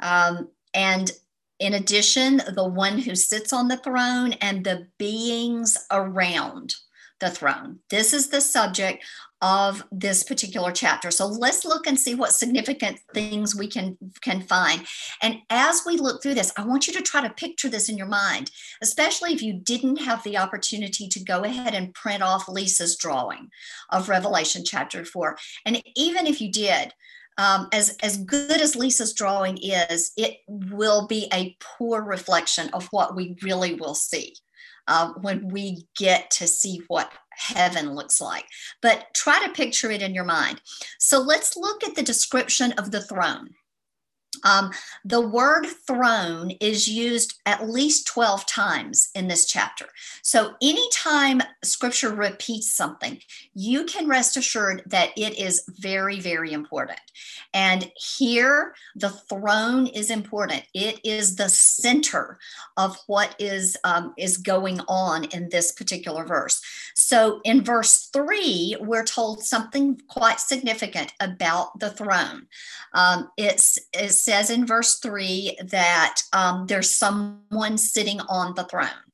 Um, 0.00 0.50
and 0.74 1.10
in 1.58 1.72
addition 1.72 2.42
the 2.54 2.68
one 2.68 2.98
who 2.98 3.14
sits 3.14 3.54
on 3.54 3.68
the 3.68 3.78
throne 3.78 4.34
and 4.34 4.62
the 4.62 4.88
beings 4.98 5.78
around 5.90 6.74
the 7.20 7.30
throne. 7.30 7.78
This 7.88 8.12
is 8.12 8.28
the 8.28 8.42
subject 8.42 9.02
of 9.42 9.84
this 9.92 10.22
particular 10.22 10.72
chapter. 10.72 11.10
So 11.10 11.26
let's 11.26 11.64
look 11.64 11.86
and 11.86 11.98
see 11.98 12.14
what 12.14 12.32
significant 12.32 12.98
things 13.12 13.54
we 13.54 13.68
can 13.68 13.96
can 14.22 14.40
find. 14.42 14.86
And 15.20 15.38
as 15.50 15.82
we 15.86 15.98
look 15.98 16.22
through 16.22 16.34
this, 16.34 16.52
I 16.56 16.64
want 16.64 16.86
you 16.86 16.94
to 16.94 17.02
try 17.02 17.20
to 17.20 17.34
picture 17.34 17.68
this 17.68 17.88
in 17.88 17.98
your 17.98 18.06
mind, 18.06 18.50
especially 18.82 19.34
if 19.34 19.42
you 19.42 19.54
didn't 19.54 19.98
have 19.98 20.22
the 20.22 20.38
opportunity 20.38 21.08
to 21.08 21.22
go 21.22 21.44
ahead 21.44 21.74
and 21.74 21.94
print 21.94 22.22
off 22.22 22.48
Lisa's 22.48 22.96
drawing 22.96 23.50
of 23.90 24.08
Revelation 24.08 24.62
chapter 24.64 25.04
4. 25.04 25.36
And 25.66 25.82
even 25.94 26.26
if 26.26 26.40
you 26.40 26.50
did, 26.50 26.92
um, 27.38 27.68
as 27.72 27.96
as 28.02 28.16
good 28.16 28.60
as 28.62 28.74
Lisa's 28.74 29.12
drawing 29.12 29.58
is, 29.58 30.12
it 30.16 30.38
will 30.48 31.06
be 31.06 31.28
a 31.34 31.54
poor 31.60 32.02
reflection 32.02 32.70
of 32.70 32.86
what 32.86 33.14
we 33.14 33.36
really 33.42 33.74
will 33.74 33.94
see 33.94 34.34
uh, 34.88 35.12
when 35.20 35.48
we 35.48 35.86
get 35.96 36.30
to 36.32 36.46
see 36.46 36.82
what 36.88 37.12
heaven 37.36 37.94
looks 37.94 38.20
like. 38.20 38.46
But 38.82 39.06
try 39.14 39.44
to 39.44 39.52
picture 39.52 39.90
it 39.90 40.02
in 40.02 40.14
your 40.14 40.24
mind. 40.24 40.60
So 40.98 41.20
let's 41.20 41.56
look 41.56 41.84
at 41.84 41.94
the 41.94 42.02
description 42.02 42.72
of 42.72 42.90
the 42.90 43.02
throne. 43.02 43.50
Um, 44.44 44.70
the 45.04 45.20
word 45.20 45.66
throne 45.86 46.52
is 46.60 46.88
used 46.88 47.38
at 47.46 47.68
least 47.68 48.06
12 48.06 48.46
times 48.46 49.10
in 49.14 49.28
this 49.28 49.46
chapter. 49.46 49.86
So, 50.22 50.54
anytime 50.62 51.42
scripture 51.64 52.14
repeats 52.14 52.72
something, 52.72 53.20
you 53.54 53.84
can 53.84 54.08
rest 54.08 54.36
assured 54.36 54.82
that 54.86 55.10
it 55.16 55.38
is 55.38 55.64
very, 55.78 56.20
very 56.20 56.52
important. 56.52 57.00
And 57.54 57.90
here, 57.96 58.74
the 58.94 59.10
throne 59.10 59.86
is 59.86 60.10
important. 60.10 60.64
It 60.74 61.00
is 61.04 61.36
the 61.36 61.48
center 61.48 62.38
of 62.76 62.98
what 63.06 63.34
is, 63.38 63.76
um, 63.84 64.14
is 64.18 64.36
going 64.36 64.80
on 64.88 65.24
in 65.24 65.48
this 65.48 65.72
particular 65.72 66.24
verse. 66.24 66.60
So, 66.94 67.40
in 67.44 67.64
verse 67.64 68.08
three, 68.12 68.76
we're 68.80 69.04
told 69.04 69.42
something 69.42 70.00
quite 70.08 70.40
significant 70.40 71.12
about 71.20 71.78
the 71.78 71.90
throne. 71.90 72.46
Um, 72.92 73.30
it's, 73.36 73.78
it's 73.92 74.25
says 74.26 74.50
in 74.50 74.66
verse 74.66 74.98
three 74.98 75.56
that 75.64 76.20
um, 76.32 76.66
there's 76.66 76.90
someone 76.90 77.78
sitting 77.78 78.20
on 78.28 78.54
the 78.54 78.64
throne. 78.64 79.06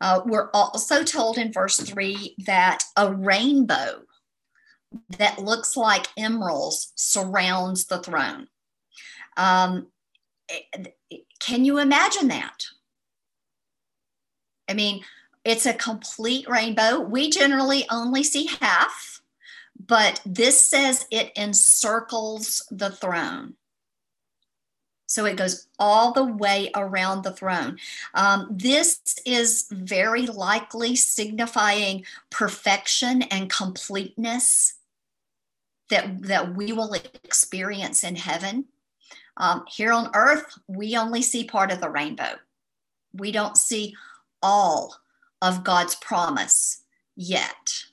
Uh, 0.00 0.20
we're 0.26 0.50
also 0.52 1.04
told 1.04 1.38
in 1.38 1.52
verse 1.52 1.76
three 1.76 2.34
that 2.46 2.82
a 2.96 3.12
rainbow 3.12 4.02
that 5.18 5.38
looks 5.38 5.76
like 5.76 6.08
emeralds 6.18 6.92
surrounds 6.96 7.86
the 7.86 7.98
throne. 7.98 8.48
Um, 9.36 9.86
can 11.38 11.64
you 11.64 11.78
imagine 11.78 12.28
that? 12.28 12.58
I 14.68 14.74
mean, 14.74 15.04
it's 15.44 15.66
a 15.66 15.74
complete 15.74 16.48
rainbow. 16.48 16.98
We 17.00 17.30
generally 17.30 17.86
only 17.88 18.24
see 18.24 18.48
half 18.60 19.22
but 19.86 20.20
this 20.24 20.60
says 20.60 21.06
it 21.10 21.32
encircles 21.36 22.66
the 22.70 22.90
throne. 22.90 23.54
So 25.12 25.26
it 25.26 25.36
goes 25.36 25.66
all 25.78 26.14
the 26.14 26.24
way 26.24 26.70
around 26.74 27.22
the 27.22 27.32
throne. 27.32 27.78
Um, 28.14 28.48
this 28.50 28.98
is 29.26 29.66
very 29.70 30.26
likely 30.26 30.96
signifying 30.96 32.06
perfection 32.30 33.20
and 33.20 33.50
completeness 33.50 34.72
that, 35.90 36.22
that 36.22 36.54
we 36.54 36.72
will 36.72 36.94
experience 36.94 38.04
in 38.04 38.16
heaven. 38.16 38.64
Um, 39.36 39.64
here 39.68 39.92
on 39.92 40.10
earth, 40.14 40.46
we 40.66 40.96
only 40.96 41.20
see 41.20 41.44
part 41.44 41.70
of 41.70 41.82
the 41.82 41.90
rainbow. 41.90 42.36
We 43.12 43.32
don't 43.32 43.58
see 43.58 43.94
all 44.42 44.96
of 45.42 45.62
God's 45.62 45.94
promise 45.96 46.84
yet 47.16 47.84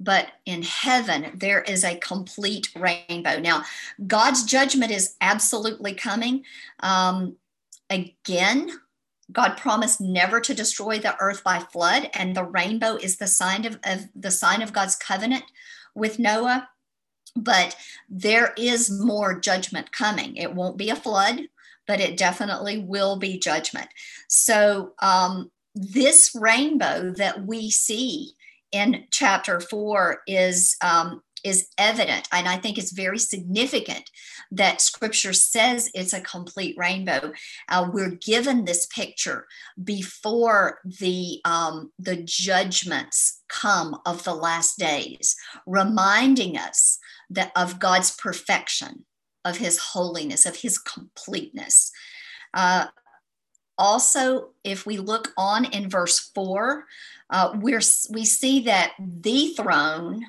but 0.00 0.28
in 0.46 0.62
heaven 0.62 1.30
there 1.34 1.60
is 1.62 1.84
a 1.84 1.98
complete 1.98 2.70
rainbow. 2.74 3.38
Now 3.38 3.62
god's 4.06 4.44
judgment 4.44 4.90
is 4.90 5.16
absolutely 5.20 5.94
coming. 5.94 6.44
Um, 6.80 7.36
again 7.88 8.70
god 9.32 9.56
promised 9.56 10.00
never 10.00 10.40
to 10.40 10.54
destroy 10.54 10.98
the 10.98 11.16
earth 11.20 11.44
by 11.44 11.60
flood 11.60 12.10
and 12.14 12.34
the 12.34 12.42
rainbow 12.42 12.96
is 12.96 13.16
the 13.16 13.28
sign 13.28 13.64
of, 13.64 13.78
of 13.84 14.08
the 14.16 14.30
sign 14.30 14.60
of 14.60 14.72
god's 14.72 14.96
covenant 14.96 15.44
with 15.94 16.18
noah. 16.18 16.68
But 17.36 17.76
there 18.08 18.52
is 18.56 18.90
more 18.90 19.38
judgment 19.38 19.92
coming. 19.92 20.36
It 20.36 20.52
won't 20.52 20.76
be 20.76 20.90
a 20.90 20.96
flood 20.96 21.42
but 21.90 22.00
it 22.00 22.16
definitely 22.16 22.78
will 22.78 23.16
be 23.16 23.36
judgment. 23.36 23.88
So 24.28 24.92
um, 25.00 25.50
this 25.74 26.36
rainbow 26.38 27.10
that 27.16 27.46
we 27.46 27.68
see 27.68 28.34
in 28.72 29.04
chapter 29.10 29.60
four 29.60 30.22
is 30.26 30.76
um, 30.82 31.22
is 31.42 31.68
evident 31.78 32.28
and 32.32 32.46
i 32.46 32.56
think 32.56 32.76
it's 32.76 32.92
very 32.92 33.18
significant 33.18 34.10
that 34.50 34.80
scripture 34.80 35.32
says 35.32 35.90
it's 35.94 36.12
a 36.12 36.20
complete 36.20 36.76
rainbow. 36.76 37.32
Uh, 37.68 37.88
we're 37.92 38.10
given 38.10 38.64
this 38.64 38.86
picture 38.86 39.46
before 39.82 40.80
the 40.84 41.40
um, 41.44 41.92
the 41.98 42.16
judgments 42.16 43.42
come 43.48 43.96
of 44.06 44.24
the 44.24 44.34
last 44.34 44.78
days 44.78 45.36
reminding 45.66 46.56
us 46.56 46.98
that 47.28 47.52
of 47.54 47.78
god's 47.78 48.10
perfection 48.16 49.04
of 49.44 49.58
his 49.58 49.78
holiness 49.78 50.44
of 50.46 50.56
his 50.56 50.78
completeness. 50.78 51.92
Uh, 52.52 52.86
also 53.80 54.50
if 54.62 54.86
we 54.86 54.98
look 54.98 55.32
on 55.36 55.64
in 55.64 55.90
verse 55.90 56.30
4 56.34 56.84
uh, 57.30 57.52
we're, 57.60 57.80
we 58.10 58.24
see 58.24 58.60
that 58.60 58.92
the 58.98 59.54
throne 59.54 60.26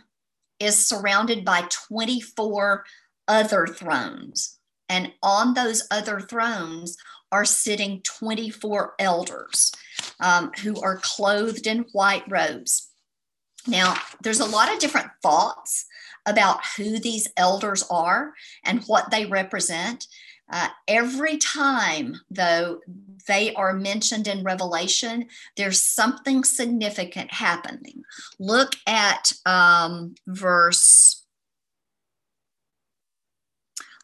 is 0.60 0.88
surrounded 0.88 1.44
by 1.44 1.68
24 1.90 2.86
other 3.28 3.68
thrones. 3.68 4.60
And 4.88 5.12
on 5.24 5.54
those 5.54 5.88
other 5.90 6.20
thrones 6.20 6.98
are 7.32 7.46
sitting 7.46 8.02
24 8.02 8.94
elders 9.00 9.72
um, 10.20 10.52
who 10.62 10.80
are 10.82 11.00
clothed 11.02 11.66
in 11.66 11.86
white 11.94 12.30
robes. 12.30 12.90
Now, 13.68 13.96
there's 14.22 14.40
a 14.40 14.46
lot 14.46 14.72
of 14.72 14.80
different 14.80 15.10
thoughts 15.24 15.86
about 16.26 16.60
who 16.78 17.00
these 17.00 17.28
elders 17.38 17.84
are 17.90 18.34
and 18.64 18.84
what 18.84 19.10
they 19.10 19.26
represent. 19.26 20.08
Uh, 20.52 20.68
every 20.88 21.38
time, 21.38 22.20
though, 22.30 22.80
they 23.28 23.54
are 23.54 23.74
mentioned 23.74 24.28
in 24.28 24.44
Revelation, 24.44 25.28
there's 25.56 25.82
something 25.82 26.44
significant 26.44 27.34
happening. 27.34 28.04
Look 28.40 28.74
at 28.86 29.32
um, 29.46 30.16
verse. 30.28 31.24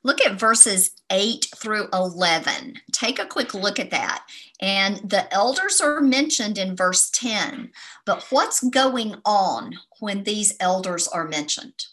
Look 0.04 0.22
at 0.22 0.39
verses 0.39 0.92
8 1.12 1.48
through 1.58 1.89
11. 1.92 2.75
Take 2.94 3.20
a 3.20 3.25
quick 3.25 3.54
look 3.54 3.77
at 3.77 3.92
that. 3.92 4.25
And 4.62 4.98
the 4.98 5.32
elders 5.34 5.82
are 5.82 6.00
mentioned 6.00 6.58
in 6.58 6.77
verse 6.77 7.10
10. 7.10 7.72
But 8.06 8.25
what's 8.30 8.62
going 8.62 9.16
on 9.25 9.74
when 10.00 10.24
these 10.24 10.56
elders 10.62 11.10
are 11.10 11.27
mentioned? 11.27 11.88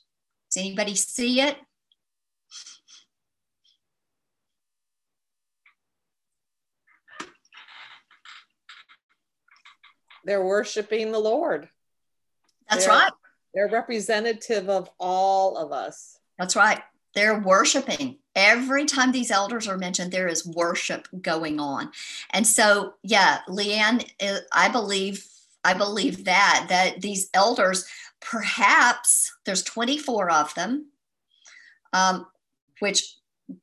Does 0.53 0.63
anybody 0.63 0.95
see 0.95 1.41
it? 1.41 1.57
They're 10.25 10.45
worshiping 10.45 11.13
the 11.13 11.19
Lord. 11.19 11.69
That's 12.69 12.87
They're- 12.87 12.95
right. 12.95 13.13
They're 13.55 13.69
representative 13.69 14.69
of 14.69 14.91
all 14.99 15.57
of 15.57 15.71
us. 15.71 16.19
That's 16.39 16.57
right. 16.57 16.83
They're 17.15 17.39
worshiping. 17.39 18.19
Every 18.35 18.85
time 18.85 19.13
these 19.13 19.31
elders 19.31 19.69
are 19.69 19.79
mentioned, 19.79 20.11
there 20.11 20.27
is 20.27 20.45
worship 20.45 21.07
going 21.23 21.61
on. 21.61 21.93
And 22.31 22.45
so, 22.45 22.95
yeah, 23.05 23.43
Leanne, 23.49 24.11
uh, 24.21 24.41
I 24.53 24.69
believe, 24.69 25.25
I 25.63 25.75
believe 25.75 26.25
that, 26.25 26.67
that 26.69 27.01
these 27.01 27.31
elders, 27.33 27.87
perhaps 28.21 29.33
there's 29.47 29.63
24 29.63 30.31
of 30.31 30.53
them, 30.55 30.91
um, 31.93 32.27
which 32.81 33.15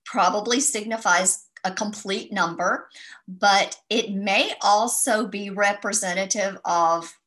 probably 0.06 0.62
signifies 0.62 1.48
a 1.64 1.72
complete 1.72 2.32
number, 2.32 2.90
but 3.28 3.78
it 3.90 4.12
may 4.12 4.54
also 4.62 5.28
be 5.28 5.50
representative 5.50 6.58
of 6.66 7.18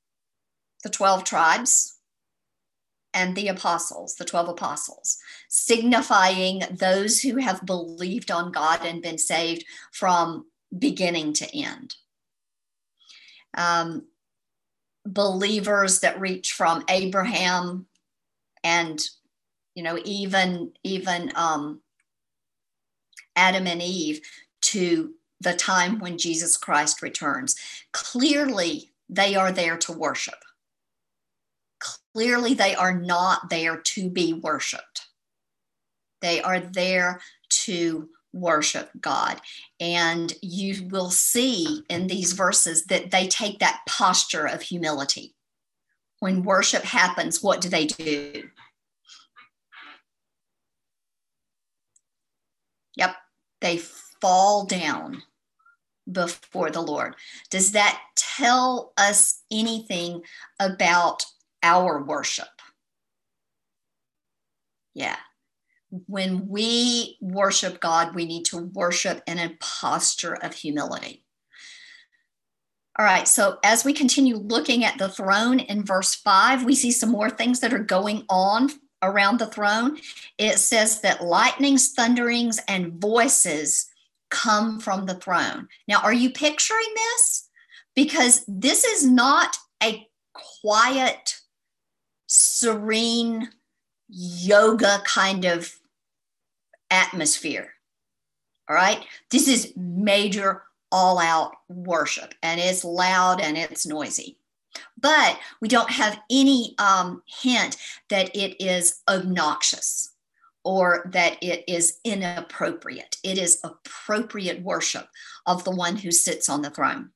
the 0.83 0.91
12 0.91 1.25
tribes 1.25 1.99
and 3.13 3.37
the 3.37 3.49
apostles, 3.49 4.17
the 4.17 4.25
12 4.25 4.49
apostles, 4.49 5.19
signifying 5.49 6.63
those 6.71 7.21
who 7.21 7.37
have 7.37 7.65
believed 7.65 8.31
on 8.31 8.51
God 8.51 8.85
and 8.85 9.01
been 9.01 9.19
saved 9.19 9.65
from 9.93 10.47
beginning 10.77 11.33
to 11.35 11.57
end. 11.57 11.95
Um, 13.57 14.09
believers 15.07 16.01
that 16.01 16.21
reach 16.21 16.53
from 16.53 16.85
Abraham 16.89 17.87
and 18.65 19.01
you 19.75 19.83
know 19.83 19.99
even 20.05 20.73
even 20.83 21.31
um, 21.35 21.81
Adam 23.37 23.67
and 23.67 23.83
Eve 23.83 24.21
to 24.63 25.15
the 25.41 25.55
time 25.55 25.99
when 25.99 26.19
Jesus 26.19 26.57
Christ 26.57 27.03
returns. 27.03 27.57
Clearly, 27.93 28.91
they 29.09 29.35
are 29.35 29.53
there 29.53 29.77
to 29.79 29.93
worship 29.93 30.39
clearly 32.15 32.55
they 32.55 32.75
are 32.75 32.95
not 32.95 33.51
there 33.51 33.77
to 33.77 34.09
be 34.09 34.33
worshiped. 34.33 35.09
They 36.21 36.41
are 36.41 36.61
there 36.61 37.21
to 37.51 38.09
worship 38.33 38.91
God. 39.01 39.41
And 39.79 40.33
you 40.41 40.89
will 40.89 41.11
see 41.11 41.85
in 41.89 42.07
these 42.07 42.33
verses 42.33 42.87
that 42.87 43.11
they 43.11 43.29
take 43.29 43.59
that 43.59 43.81
posture 43.89 44.47
of 44.47 44.63
humility. 44.63 45.35
When 46.21 46.43
worship 46.43 46.83
happens, 46.83 47.43
what 47.43 47.61
do 47.61 47.69
they 47.69 47.87
do? 47.87 48.49
Yep, 52.97 53.17
they 53.65 53.79
fall 53.79 54.67
down 54.67 55.23
before 56.11 56.71
the 56.71 56.83
Lord. 56.83 57.17
Does 57.51 57.73
that 57.73 57.99
tell 58.37 58.93
us 58.97 59.43
anything 59.51 60.23
about 60.61 61.25
our 61.65 62.03
worship. 62.03 62.47
Yeah. 64.95 65.17
When 66.07 66.49
we 66.49 67.17
worship 67.21 67.81
God, 67.81 68.15
we 68.15 68.27
need 68.27 68.45
to 68.47 68.59
worship 68.59 69.23
in 69.27 69.39
a 69.39 69.57
posture 69.61 70.35
of 70.35 70.55
humility. 70.55 71.25
All 72.97 73.05
right, 73.05 73.27
so 73.27 73.59
as 73.65 73.85
we 73.85 73.93
continue 73.93 74.37
looking 74.37 74.85
at 74.85 74.99
the 74.99 75.09
throne 75.09 75.59
in 75.59 75.85
verse 75.85 76.15
5, 76.15 76.65
we 76.65 76.77
see 76.77 76.93
some 76.93 77.11
more 77.11 77.31
things 77.31 77.59
that 77.61 77.73
are 77.73 77.81
going 77.81 78.25
on 78.29 78.71
around 79.05 79.39
the 79.39 79.47
throne. 79.47 79.99
It 80.39 80.59
says 80.59 81.01
that 81.01 81.25
lightnings, 81.25 81.93
thunderings, 81.93 82.61
and 82.69 83.01
voices 83.01 83.87
come 84.31 84.81
from 84.81 85.07
the 85.07 85.15
throne. 85.15 85.69
Now, 85.87 86.01
are 86.01 86.13
you 86.13 86.31
picturing 86.31 86.93
this? 86.95 87.49
Because 87.95 88.45
this 88.49 88.85
is 88.85 89.07
not 89.07 89.57
a 89.83 90.09
quiet 90.33 91.37
serene 92.27 93.51
yoga 94.09 95.01
kind 95.05 95.45
of 95.45 95.79
atmosphere. 96.91 97.71
All 98.69 98.77
right. 98.77 99.05
This 99.31 99.47
is 99.47 99.73
major 99.77 100.63
all 100.91 101.19
out 101.19 101.53
worship 101.69 102.35
and 102.43 102.61
it's 102.61 102.85
loud 102.85 103.41
and 103.41 103.59
it's 103.59 103.87
noisy. 103.87 104.39
But 105.01 105.39
we 105.61 105.69
don't 105.69 105.91
have 105.91 106.21
any 106.31 106.75
um, 106.79 107.23
hint 107.27 107.77
that 108.09 108.35
it 108.35 108.63
is 108.65 109.03
obnoxious 109.09 110.15
or 110.65 111.11
that 111.13 111.37
it 111.43 111.65
is 111.69 111.99
inappropriate. 112.05 113.17
It 113.23 113.39
is 113.39 113.61
appropriate 113.63 114.63
worship 114.63 115.09
of 115.47 115.65
the 115.65 115.71
one 115.71 115.97
who 115.97 116.11
sits 116.11 116.49
on 116.49 116.63
the 116.63 116.71
throne. 116.71 117.11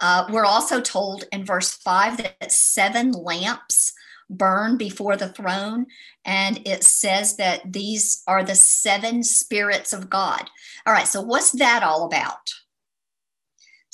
Uh, 0.00 0.26
we're 0.30 0.46
also 0.46 0.80
told 0.80 1.24
in 1.30 1.44
verse 1.44 1.72
5 1.74 2.16
that 2.16 2.50
seven 2.50 3.12
lamps 3.12 3.92
burn 4.30 4.78
before 4.78 5.16
the 5.16 5.28
throne, 5.28 5.86
and 6.24 6.60
it 6.66 6.82
says 6.82 7.36
that 7.36 7.72
these 7.72 8.22
are 8.26 8.42
the 8.42 8.54
seven 8.54 9.22
spirits 9.22 9.92
of 9.92 10.08
God. 10.08 10.48
All 10.86 10.92
right, 10.92 11.06
so 11.06 11.20
what's 11.20 11.52
that 11.52 11.82
all 11.82 12.06
about? 12.06 12.52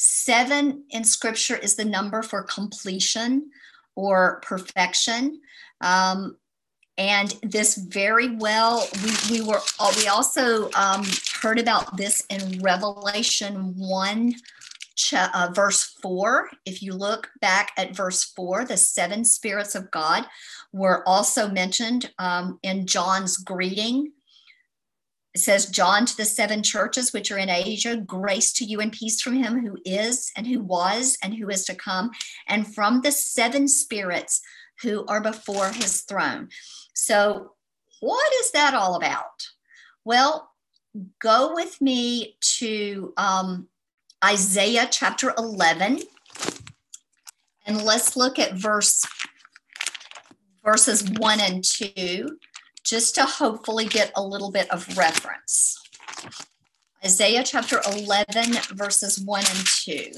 Seven 0.01 0.85
in 0.91 1.03
scripture 1.03 1.57
is 1.57 1.75
the 1.75 1.85
number 1.85 2.23
for 2.23 2.43
completion 2.45 3.51
or 3.97 4.41
perfection. 4.45 5.41
Um, 5.81 6.37
and 6.97 7.37
this 7.43 7.77
very 7.77 8.37
well, 8.37 8.89
we, 9.05 9.39
we 9.39 9.47
were 9.47 9.61
we 9.97 10.09
also 10.09 10.71
um, 10.73 11.05
heard 11.41 11.59
about 11.59 11.97
this 11.97 12.25
in 12.31 12.61
Revelation 12.61 13.75
1 13.77 14.35
uh, 15.13 15.51
verse 15.55 15.97
4, 16.03 16.51
if 16.65 16.83
you 16.83 16.93
look 16.93 17.31
back 17.41 17.73
at 17.77 17.95
verse 17.95 18.25
4, 18.25 18.65
the 18.65 18.77
seven 18.77 19.25
spirits 19.25 19.75
of 19.75 19.91
God 19.91 20.27
were 20.73 21.07
also 21.09 21.49
mentioned 21.49 22.13
um, 22.19 22.59
in 22.63 22.87
John's 22.87 23.37
greeting. 23.37 24.13
It 25.39 25.43
says, 25.43 25.67
John 25.67 26.05
to 26.05 26.17
the 26.17 26.25
seven 26.25 26.65
churches 26.65 27.13
which 27.13 27.31
are 27.31 27.39
in 27.39 27.49
Asia, 27.49 27.97
grace 27.97 28.53
to 28.55 28.65
you 28.65 28.81
and 28.81 28.91
peace 28.91 29.21
from 29.21 29.35
him 29.35 29.61
who 29.61 29.79
is 29.85 30.33
and 30.35 30.45
who 30.49 30.59
was 30.59 31.17
and 31.23 31.33
who 31.33 31.49
is 31.49 31.65
to 31.67 31.77
come, 31.77 32.11
and 32.49 32.75
from 32.75 33.03
the 33.03 33.13
seven 33.13 33.69
spirits 33.69 34.41
who 34.83 35.07
are 35.07 35.21
before 35.21 35.69
his 35.69 36.01
throne. 36.01 36.49
So, 36.93 37.53
what 38.01 38.33
is 38.41 38.51
that 38.51 38.75
all 38.75 38.97
about? 38.97 39.47
Well, 40.05 40.51
go 41.23 41.55
with 41.55 41.81
me 41.81 42.37
to 42.59 43.15
um, 43.17 43.69
Isaiah 44.25 44.89
chapter 44.91 45.33
11. 45.39 46.01
And 47.65 47.85
let's 47.85 48.17
look 48.17 48.41
at 48.41 48.55
verse 48.55 49.07
verses 50.65 51.09
1 51.09 51.41
and 51.41 51.63
2 51.63 52.27
just 52.89 53.15
to 53.17 53.25
hopefully 53.25 53.85
get 53.85 54.11
a 54.17 54.23
little 54.23 54.51
bit 54.51 54.71
of 54.71 54.97
reference. 54.97 55.79
Isaiah 57.05 57.45
chapter 57.45 57.81
11 57.87 58.55
verses 58.75 59.21
1 59.21 59.41
and 59.41 59.67
2. 59.67 60.13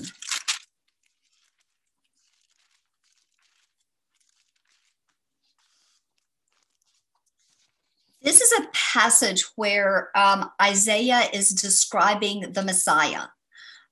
This 8.23 8.41
is 8.41 8.53
a 8.53 8.69
passage 8.73 9.45
where 9.57 10.11
um, 10.17 10.51
Isaiah 10.63 11.29
is 11.33 11.49
describing 11.49 12.53
the 12.53 12.63
Messiah 12.63 13.25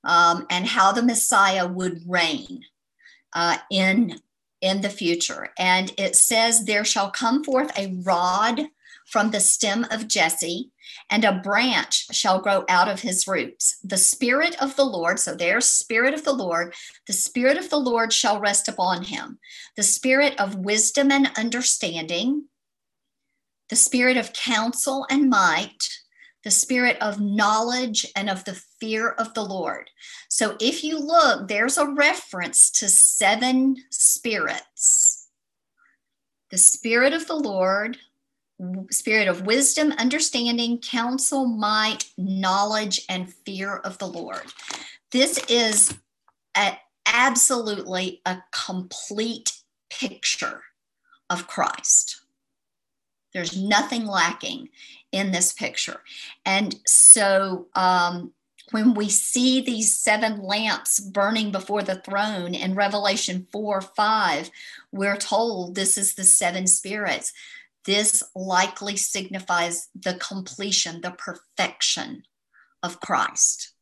um, 0.05 0.47
and 0.51 0.67
how 0.67 0.93
the 0.93 1.03
Messiah 1.03 1.67
would 1.67 2.03
reign 2.07 2.63
uh, 3.33 3.57
in, 3.71 4.21
in 4.61 4.81
the 4.81 4.91
future. 4.91 5.51
And 5.59 5.93
it 5.99 6.17
says, 6.17 6.65
There 6.65 6.85
shall 6.85 7.11
come 7.11 7.45
forth 7.45 7.77
a 7.77 7.95
rod 8.03 8.69
from 9.07 9.31
the 9.31 9.41
stem 9.41 9.87
of 9.91 10.07
Jesse, 10.07 10.71
and 11.11 11.25
a 11.25 11.41
branch 11.41 12.07
shall 12.13 12.41
grow 12.41 12.65
out 12.69 12.89
of 12.89 13.01
his 13.01 13.27
roots. 13.27 13.79
The 13.83 13.97
Spirit 13.97 14.61
of 14.61 14.77
the 14.77 14.85
Lord, 14.85 15.19
so 15.19 15.35
there's 15.35 15.69
Spirit 15.69 16.15
of 16.15 16.25
the 16.25 16.33
Lord, 16.33 16.75
the 17.07 17.13
Spirit 17.13 17.57
of 17.57 17.71
the 17.71 17.79
Lord 17.79 18.13
shall 18.13 18.41
rest 18.41 18.69
upon 18.69 19.05
him. 19.05 19.39
The 19.77 19.83
Spirit 19.83 20.39
of 20.39 20.57
wisdom 20.57 21.11
and 21.11 21.31
understanding, 21.37 22.45
the 23.71 23.77
Spirit 23.77 24.17
of 24.17 24.33
counsel 24.33 25.07
and 25.11 25.31
might, 25.31 25.89
the 26.49 26.53
spirit 26.53 26.97
of 27.03 27.21
knowledge 27.21 28.07
and 28.17 28.31
of 28.31 28.43
the 28.47 28.55
fear 28.81 29.11
of 29.11 29.35
the 29.35 29.45
Lord. 29.45 29.91
So 30.31 30.57
if 30.63 30.83
you 30.83 30.99
look, 30.99 31.47
there's 31.47 31.77
a 31.77 31.87
reference 31.87 32.71
to 32.71 32.89
seven 32.89 33.77
spirits 33.91 35.29
the 36.51 36.57
spirit 36.57 37.13
of 37.13 37.27
the 37.27 37.37
Lord, 37.37 37.99
spirit 38.91 39.29
of 39.29 39.45
wisdom, 39.45 39.93
understanding, 39.99 40.79
counsel, 40.79 41.45
might, 41.45 42.07
knowledge, 42.17 43.05
and 43.11 43.31
fear 43.45 43.77
of 43.77 43.99
the 43.99 44.09
Lord. 44.09 44.47
This 45.13 45.39
is 45.51 45.95
a, 46.57 46.79
absolutely 47.05 48.23
a 48.25 48.39
complete 48.53 49.53
picture 49.91 50.63
of 51.29 51.47
Christ. 51.47 52.23
There's 53.35 53.61
nothing 53.61 54.07
lacking 54.07 54.71
in 55.13 55.33
this 55.33 55.53
picture. 55.53 56.01
And 56.45 56.75
so 56.87 57.67
um, 57.75 58.33
when 58.71 58.95
we 58.95 59.09
see 59.09 59.61
these 59.61 59.99
seven 59.99 60.43
lamps 60.43 61.01
burning 61.01 61.51
before 61.51 61.83
the 61.83 61.97
throne 61.97 62.55
in 62.55 62.75
Revelation 62.75 63.47
4 63.53 63.81
5, 63.81 64.51
we're 64.93 65.17
told 65.17 65.75
this 65.75 65.97
is 65.97 66.15
the 66.15 66.25
seven 66.25 66.67
spirits. 66.67 67.33
This 67.85 68.23
likely 68.35 68.97
signifies 68.97 69.89
the 69.95 70.15
completion, 70.15 71.01
the 71.01 71.13
perfection 71.13 72.25
of 72.83 73.01
Christ. 73.01 73.73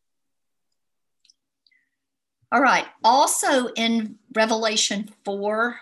All 2.53 2.61
right. 2.61 2.87
Also 3.03 3.69
in 3.73 4.17
Revelation 4.33 5.11
4 5.25 5.81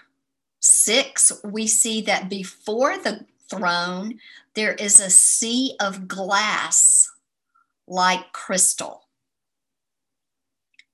6, 0.61 1.33
we 1.45 1.67
see 1.67 2.01
that 2.03 2.31
before 2.31 2.97
the 2.97 3.27
throne, 3.51 4.19
there 4.55 4.75
is 4.75 5.01
a 5.01 5.11
sea 5.11 5.75
of 5.81 6.09
glass 6.09 7.11
like 7.87 8.33
crystal, 8.33 9.09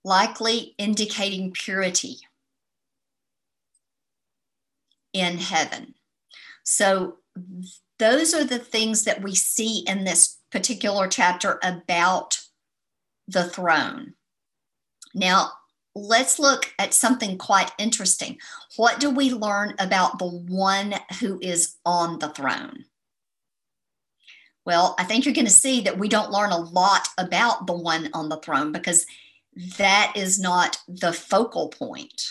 likely 0.05 0.75
indicating 0.79 1.53
purity 1.53 2.19
in 5.13 5.39
heaven. 5.39 5.95
So, 6.65 7.17
those 7.99 8.33
are 8.33 8.45
the 8.45 8.59
things 8.59 9.05
that 9.05 9.23
we 9.23 9.35
see 9.35 9.85
in 9.87 10.05
this 10.05 10.39
particular 10.51 11.07
chapter 11.07 11.59
about 11.63 12.41
the 13.29 13.45
throne. 13.45 14.15
Now, 15.15 15.51
let's 15.95 16.39
look 16.39 16.73
at 16.79 16.95
something 16.95 17.39
quite 17.39 17.73
interesting. 17.79 18.39
What 18.77 19.01
do 19.01 19.11
we 19.11 19.31
learn 19.31 19.75
about 19.79 20.19
the 20.19 20.29
one 20.29 20.95
who 21.21 21.39
is 21.43 21.77
on 21.85 22.19
the 22.19 22.29
throne? 22.29 22.85
Well, 24.67 24.95
I 24.99 25.05
think 25.05 25.25
you're 25.25 25.35
going 25.35 25.47
to 25.47 25.51
see 25.51 25.81
that 25.83 25.99
we 25.99 26.09
don't 26.09 26.31
learn 26.31 26.53
a 26.53 26.59
lot 26.59 27.09
about 27.19 27.67
the 27.67 27.77
one 27.77 28.11
on 28.13 28.29
the 28.29 28.37
throne 28.37 28.73
because 28.73 29.07
that 29.79 30.13
is 30.15 30.39
not 30.39 30.79
the 30.87 31.13
focal 31.13 31.69
point 31.71 32.23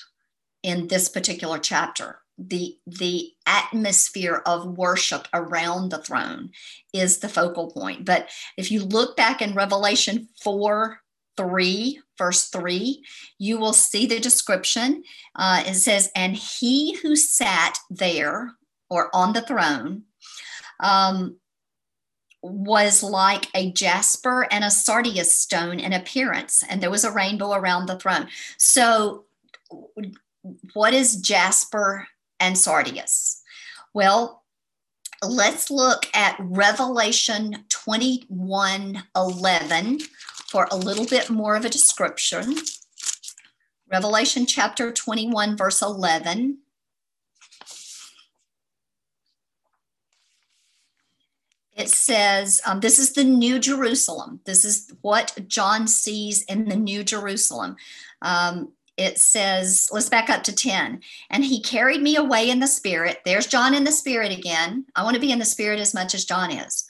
in 0.63 0.88
this 0.88 1.10
particular 1.10 1.58
chapter. 1.58 2.19
The, 2.38 2.78
the 2.88 3.32
atmosphere 3.45 4.41
of 4.45 4.78
worship 4.78 5.28
around 5.34 5.89
the 5.89 5.98
throne 5.98 6.52
is 6.93 7.17
the 7.17 7.28
focal 7.28 7.72
point. 7.72 8.06
But 8.06 8.30
if 8.56 8.72
you 8.72 8.84
look 8.84 9.17
back 9.17 9.41
in 9.41 9.54
Revelation 9.54 10.30
4 10.41 11.02
3, 11.39 12.02
verse 12.17 12.49
3, 12.49 13.02
you 13.38 13.58
will 13.58 13.71
see 13.71 14.06
the 14.06 14.19
description. 14.19 15.04
Uh, 15.36 15.63
it 15.65 15.75
says, 15.75 16.12
And 16.13 16.36
he 16.36 16.95
who 16.95 17.15
sat 17.15 17.80
there 17.89 18.56
or 18.89 19.10
on 19.15 19.32
the 19.32 19.41
throne 19.41 20.04
um, 20.82 21.38
was 22.41 23.02
like 23.02 23.47
a 23.56 23.71
jasper 23.71 24.47
and 24.52 24.65
a 24.65 24.69
sardius 24.69 25.34
stone 25.34 25.80
in 25.80 25.93
appearance, 25.93 26.62
and 26.69 26.84
there 26.84 26.91
was 26.91 27.06
a 27.06 27.12
rainbow 27.12 27.54
around 27.54 27.86
the 27.86 27.97
throne. 27.97 28.28
So, 28.58 29.23
what 30.73 30.93
is 30.93 31.21
jasper 31.21 32.08
and 32.39 32.58
sardius? 32.58 33.41
Well, 33.93 34.43
let's 35.23 35.71
look 35.71 36.08
at 36.13 36.36
Revelation 36.39 37.63
21 37.69 39.04
11 39.15 39.99
for 40.49 40.67
a 40.71 40.77
little 40.77 41.05
bit 41.05 41.29
more 41.29 41.55
of 41.55 41.65
a 41.65 41.69
description. 41.69 42.55
Revelation 43.91 44.45
chapter 44.45 44.91
21, 44.91 45.57
verse 45.57 45.81
11. 45.81 46.59
It 51.75 51.89
says, 51.89 52.62
um, 52.65 52.81
This 52.81 52.99
is 52.99 53.13
the 53.13 53.23
New 53.23 53.57
Jerusalem. 53.57 54.41
This 54.45 54.65
is 54.65 54.91
what 55.01 55.38
John 55.47 55.88
sees 55.88 56.43
in 56.43 56.67
the 56.67 56.75
New 56.75 57.03
Jerusalem. 57.03 57.77
Um, 58.21 58.73
it 58.99 59.17
says, 59.17 59.89
let's 59.93 60.09
back 60.09 60.29
up 60.29 60.43
to 60.43 60.53
10. 60.53 60.99
And 61.29 61.45
he 61.45 61.62
carried 61.62 62.01
me 62.01 62.17
away 62.17 62.49
in 62.49 62.59
the 62.59 62.67
spirit. 62.67 63.19
There's 63.23 63.47
John 63.47 63.73
in 63.73 63.85
the 63.85 63.93
spirit 63.93 64.38
again. 64.38 64.85
I 64.93 65.03
want 65.03 65.13
to 65.13 65.21
be 65.21 65.31
in 65.31 65.39
the 65.39 65.45
spirit 65.45 65.79
as 65.79 65.93
much 65.93 66.13
as 66.13 66.25
John 66.25 66.51
is. 66.51 66.85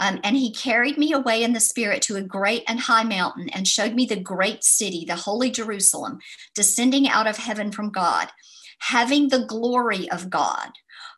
Um, 0.00 0.18
and 0.24 0.34
he 0.34 0.50
carried 0.50 0.96
me 0.96 1.12
away 1.12 1.42
in 1.42 1.52
the 1.52 1.60
spirit 1.60 2.00
to 2.02 2.16
a 2.16 2.22
great 2.22 2.64
and 2.66 2.80
high 2.80 3.04
mountain 3.04 3.50
and 3.50 3.68
showed 3.68 3.92
me 3.92 4.06
the 4.06 4.16
great 4.16 4.64
city, 4.64 5.04
the 5.04 5.14
holy 5.14 5.50
Jerusalem, 5.50 6.20
descending 6.54 7.06
out 7.06 7.26
of 7.26 7.36
heaven 7.36 7.70
from 7.70 7.90
God, 7.90 8.28
having 8.78 9.28
the 9.28 9.44
glory 9.44 10.10
of 10.10 10.30
God. 10.30 10.70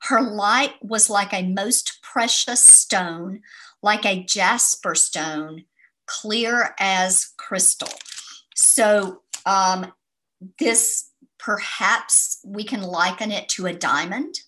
Her 0.02 0.20
light 0.20 0.72
was 0.82 1.08
like 1.08 1.32
a 1.32 1.46
most 1.46 2.00
precious 2.02 2.60
stone, 2.60 3.42
like 3.84 4.04
a 4.04 4.24
jasper 4.24 4.96
stone, 4.96 5.64
clear 6.06 6.74
as 6.80 7.30
crystal. 7.36 7.92
So, 8.56 9.22
um, 9.46 9.92
this 10.58 11.08
perhaps 11.38 12.40
we 12.44 12.64
can 12.64 12.82
liken 12.82 13.30
it 13.30 13.48
to 13.50 13.66
a 13.66 13.72
diamond 13.72 14.40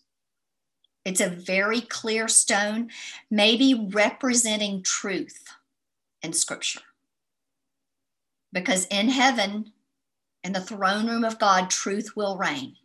it's 1.04 1.20
a 1.20 1.28
very 1.28 1.80
clear 1.80 2.28
stone, 2.28 2.90
maybe 3.30 3.88
representing 3.92 4.82
truth 4.82 5.44
in 6.22 6.32
scripture. 6.32 6.80
Because 8.52 8.86
in 8.86 9.08
heaven, 9.08 9.72
in 10.42 10.52
the 10.52 10.60
throne 10.60 11.06
room 11.08 11.24
of 11.24 11.38
God, 11.38 11.70
truth 11.70 12.16
will 12.16 12.36
reign. 12.36 12.76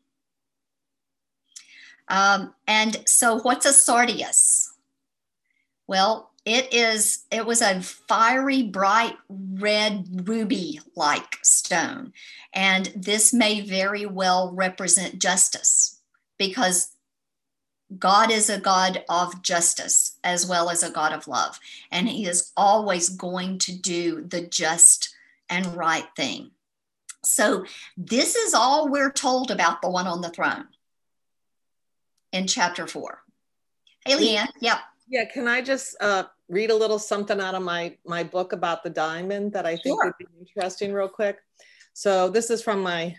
Um, 2.08 2.56
and 2.68 3.04
so, 3.08 3.40
what's 3.40 3.66
a 3.68 3.74
sardius? 3.74 4.74
Well, 5.88 6.30
it 6.46 6.74
is 6.74 7.26
it 7.32 7.46
was 7.46 7.62
a 7.62 7.82
fiery 7.82 8.64
bright 8.64 9.18
red 9.30 10.28
ruby 10.28 10.80
like 10.96 11.38
stone 11.44 12.14
and 12.54 12.92
this 12.96 13.34
may 13.34 13.62
very 13.62 14.06
well 14.06 14.52
represent 14.56 15.20
justice 15.20 16.00
because 16.38 16.96
God 17.98 18.32
is 18.32 18.50
a 18.50 18.60
God 18.60 19.04
of 19.10 19.42
justice 19.42 20.18
as 20.24 20.46
well 20.46 20.70
as 20.70 20.84
a 20.84 20.92
God 20.92 21.12
of 21.12 21.28
love. 21.28 21.60
And 21.92 22.08
he 22.08 22.28
is 22.28 22.52
always 22.56 23.10
going 23.10 23.58
to 23.60 23.76
do 23.76 24.22
the 24.22 24.42
just 24.42 25.16
and 25.50 25.66
right 25.76 26.06
thing. 26.16 26.52
So, 27.24 27.66
this 27.98 28.36
is 28.36 28.54
all 28.54 28.88
we're 28.88 29.12
told 29.12 29.52
about 29.52 29.82
the 29.82 29.90
one 29.90 30.08
on 30.08 30.22
the 30.22 30.30
throne 30.30 30.68
in 32.32 32.48
chapter 32.48 32.88
four. 32.88 33.24
Hey, 34.06 34.14
Leanne. 34.14 34.48
Yep. 34.62 34.78
Yeah. 35.10 35.26
Can 35.26 35.48
I 35.48 35.62
just 35.62 35.98
uh, 36.00 36.24
read 36.48 36.72
a 36.72 36.76
little 36.76 37.00
something 37.00 37.42
out 37.42 37.56
of 37.56 37.64
my, 37.64 37.98
my 38.06 38.24
book 38.24 38.54
about 38.54 38.84
the 38.84 38.90
diamond 38.90 39.52
that 39.54 39.66
I 39.66 39.72
think 39.72 40.02
sure. 40.02 40.06
would 40.06 40.18
be 40.18 40.28
interesting, 40.40 40.94
real 40.94 41.10
quick? 41.10 41.40
So, 41.94 42.30
this 42.30 42.50
is 42.50 42.62
from 42.62 42.82
my 42.82 43.18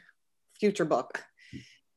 future 0.58 0.86
book. 0.86 1.22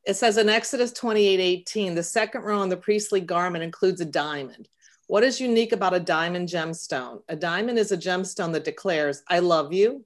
It 0.06 0.16
says 0.16 0.38
in 0.38 0.50
Exodus 0.50 0.92
28 0.92 1.40
18, 1.40 1.96
the 1.96 2.04
second 2.04 2.42
row 2.44 2.60
on 2.60 2.70
the 2.70 2.78
priestly 2.78 3.22
garment 3.22 3.64
includes 3.64 4.02
a 4.02 4.06
diamond. 4.06 4.68
What 5.08 5.24
is 5.24 5.40
unique 5.40 5.72
about 5.72 5.94
a 5.94 6.00
diamond 6.00 6.50
gemstone? 6.50 7.22
A 7.30 7.36
diamond 7.36 7.78
is 7.78 7.92
a 7.92 7.98
gemstone 7.98 8.52
that 8.54 8.66
declares, 8.66 9.24
I 9.30 9.40
love 9.40 9.72
you, 9.72 10.04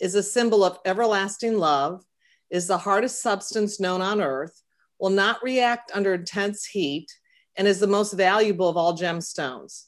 is 0.00 0.14
a 0.14 0.22
symbol 0.22 0.64
of 0.64 0.78
everlasting 0.84 1.58
love, 1.58 2.04
is 2.50 2.66
the 2.66 2.78
hardest 2.78 3.20
substance 3.22 3.80
known 3.80 4.00
on 4.00 4.20
earth, 4.20 4.62
will 5.00 5.10
not 5.10 5.42
react 5.42 5.90
under 5.94 6.14
intense 6.14 6.64
heat, 6.64 7.10
and 7.56 7.66
is 7.66 7.80
the 7.80 7.86
most 7.86 8.12
valuable 8.12 8.68
of 8.68 8.76
all 8.76 8.96
gemstones. 8.96 9.86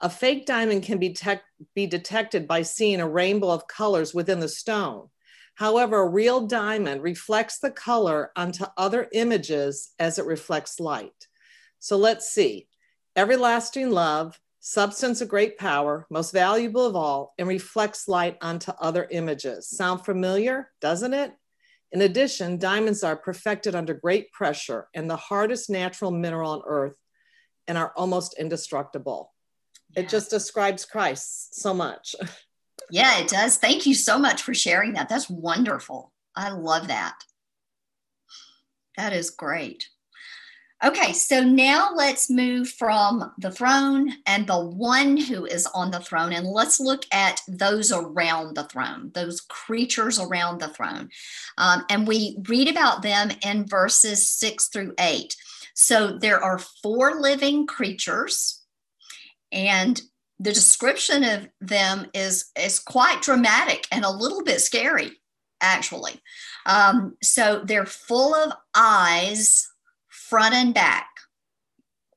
A 0.00 0.10
fake 0.10 0.46
diamond 0.46 0.82
can 0.82 0.98
be, 0.98 1.16
be 1.74 1.86
detected 1.86 2.46
by 2.48 2.62
seeing 2.62 3.00
a 3.00 3.08
rainbow 3.08 3.50
of 3.50 3.66
colors 3.66 4.14
within 4.14 4.40
the 4.40 4.48
stone. 4.48 5.08
However, 5.60 5.98
a 5.98 6.08
real 6.08 6.46
diamond 6.46 7.02
reflects 7.02 7.58
the 7.58 7.70
color 7.70 8.32
onto 8.34 8.64
other 8.78 9.10
images 9.12 9.90
as 9.98 10.18
it 10.18 10.24
reflects 10.24 10.80
light. 10.80 11.28
So 11.78 11.98
let's 11.98 12.32
see. 12.32 12.66
Everlasting 13.14 13.90
love, 13.90 14.40
substance 14.60 15.20
of 15.20 15.28
great 15.28 15.58
power, 15.58 16.06
most 16.08 16.32
valuable 16.32 16.86
of 16.86 16.96
all, 16.96 17.34
and 17.38 17.46
reflects 17.46 18.08
light 18.08 18.38
onto 18.40 18.72
other 18.80 19.06
images. 19.10 19.68
Sound 19.68 20.02
familiar, 20.02 20.70
doesn't 20.80 21.12
it? 21.12 21.34
In 21.92 22.00
addition, 22.00 22.56
diamonds 22.56 23.04
are 23.04 23.16
perfected 23.16 23.74
under 23.74 23.92
great 23.92 24.32
pressure 24.32 24.88
and 24.94 25.10
the 25.10 25.16
hardest 25.16 25.68
natural 25.68 26.10
mineral 26.10 26.52
on 26.52 26.62
earth 26.66 26.96
and 27.68 27.76
are 27.76 27.92
almost 27.98 28.34
indestructible. 28.38 29.34
Yeah. 29.90 30.04
It 30.04 30.08
just 30.08 30.30
describes 30.30 30.86
Christ 30.86 31.60
so 31.60 31.74
much. 31.74 32.16
Yeah, 32.90 33.18
it 33.18 33.28
does. 33.28 33.56
Thank 33.56 33.86
you 33.86 33.94
so 33.94 34.18
much 34.18 34.42
for 34.42 34.54
sharing 34.54 34.94
that. 34.94 35.08
That's 35.08 35.30
wonderful. 35.30 36.12
I 36.36 36.50
love 36.50 36.88
that. 36.88 37.16
That 38.96 39.12
is 39.12 39.30
great. 39.30 39.88
Okay, 40.82 41.12
so 41.12 41.44
now 41.44 41.90
let's 41.94 42.30
move 42.30 42.70
from 42.70 43.32
the 43.36 43.50
throne 43.50 44.14
and 44.26 44.46
the 44.46 44.58
one 44.58 45.18
who 45.18 45.44
is 45.44 45.66
on 45.74 45.90
the 45.90 46.00
throne, 46.00 46.32
and 46.32 46.46
let's 46.46 46.80
look 46.80 47.04
at 47.12 47.42
those 47.46 47.92
around 47.92 48.56
the 48.56 48.64
throne, 48.64 49.10
those 49.14 49.42
creatures 49.42 50.18
around 50.18 50.58
the 50.58 50.68
throne. 50.68 51.10
Um, 51.58 51.84
and 51.90 52.08
we 52.08 52.38
read 52.48 52.66
about 52.68 53.02
them 53.02 53.30
in 53.44 53.66
verses 53.66 54.26
six 54.26 54.68
through 54.68 54.94
eight. 54.98 55.36
So 55.74 56.16
there 56.18 56.42
are 56.42 56.58
four 56.58 57.20
living 57.20 57.66
creatures, 57.66 58.62
and 59.52 60.00
the 60.40 60.52
description 60.52 61.22
of 61.22 61.48
them 61.60 62.06
is 62.14 62.46
is 62.58 62.80
quite 62.80 63.22
dramatic 63.22 63.86
and 63.92 64.04
a 64.04 64.10
little 64.10 64.42
bit 64.42 64.60
scary 64.60 65.12
actually. 65.62 66.18
Um, 66.64 67.16
so 67.22 67.62
they're 67.62 67.84
full 67.84 68.34
of 68.34 68.54
eyes 68.74 69.68
front 70.08 70.54
and 70.54 70.72
back 70.72 71.06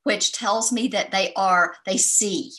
which 0.04 0.32
tells 0.34 0.72
me 0.72 0.88
that 0.90 1.12
they 1.12 1.34
are 1.36 1.76
they 1.86 1.98
see. 1.98 2.52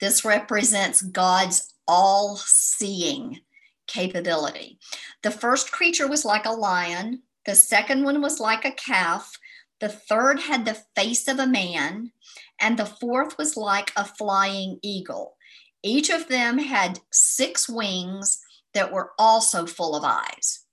This 0.00 0.24
represents 0.24 1.02
god's 1.02 1.74
all 1.86 2.36
seeing 2.36 3.40
capability. 3.86 4.78
The 5.22 5.30
first 5.30 5.72
creature 5.72 6.08
was 6.08 6.24
like 6.24 6.46
a 6.46 6.52
lion. 6.52 7.22
The 7.46 7.54
second 7.54 8.04
one 8.04 8.20
was 8.22 8.40
like 8.40 8.64
a 8.64 8.70
calf. 8.70 9.38
The 9.80 9.88
third 9.88 10.40
had 10.40 10.64
the 10.64 10.82
face 10.96 11.28
of 11.28 11.38
a 11.38 11.46
man 11.46 12.12
and 12.60 12.78
the 12.78 12.86
fourth 12.86 13.36
was 13.38 13.56
like 13.56 13.92
a 13.96 14.04
flying 14.04 14.78
eagle. 14.82 15.36
Each 15.82 16.10
of 16.10 16.28
them 16.28 16.58
had 16.58 17.00
six 17.10 17.68
wings 17.68 18.42
that 18.72 18.92
were 18.92 19.12
also 19.18 19.66
full 19.66 19.94
of 19.94 20.04
eyes. 20.04 20.64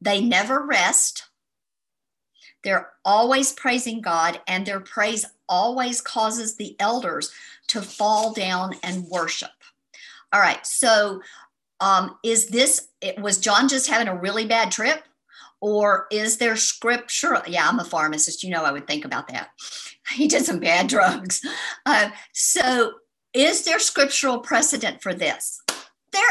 They 0.00 0.20
never 0.20 0.64
rest. 0.66 1.24
They're 2.62 2.92
always 3.04 3.52
praising 3.52 4.00
God, 4.00 4.40
and 4.46 4.64
their 4.64 4.80
praise 4.80 5.26
always 5.48 6.00
causes 6.00 6.56
the 6.56 6.76
elders 6.80 7.30
to 7.68 7.82
fall 7.82 8.32
down 8.32 8.74
and 8.82 9.04
worship. 9.08 9.50
All 10.32 10.40
right, 10.40 10.66
so 10.66 11.20
um, 11.80 12.16
is 12.24 12.48
this, 12.48 12.88
it, 13.00 13.20
was 13.20 13.38
John 13.38 13.68
just 13.68 13.88
having 13.88 14.08
a 14.08 14.18
really 14.18 14.46
bad 14.46 14.70
trip? 14.70 15.04
Or 15.60 16.06
is 16.10 16.36
there 16.38 16.56
scripture? 16.56 17.42
Yeah, 17.46 17.68
I'm 17.68 17.80
a 17.80 17.84
pharmacist. 17.84 18.42
You 18.42 18.50
know, 18.50 18.64
I 18.64 18.72
would 18.72 18.86
think 18.86 19.04
about 19.04 19.28
that. 19.28 19.48
He 20.14 20.28
did 20.28 20.44
some 20.44 20.60
bad 20.60 20.86
drugs. 20.86 21.40
Uh, 21.86 22.10
so, 22.32 22.94
is 23.32 23.64
there 23.64 23.78
scriptural 23.78 24.38
precedent 24.38 25.02
for 25.02 25.14
this? 25.14 25.60
There 26.12 26.22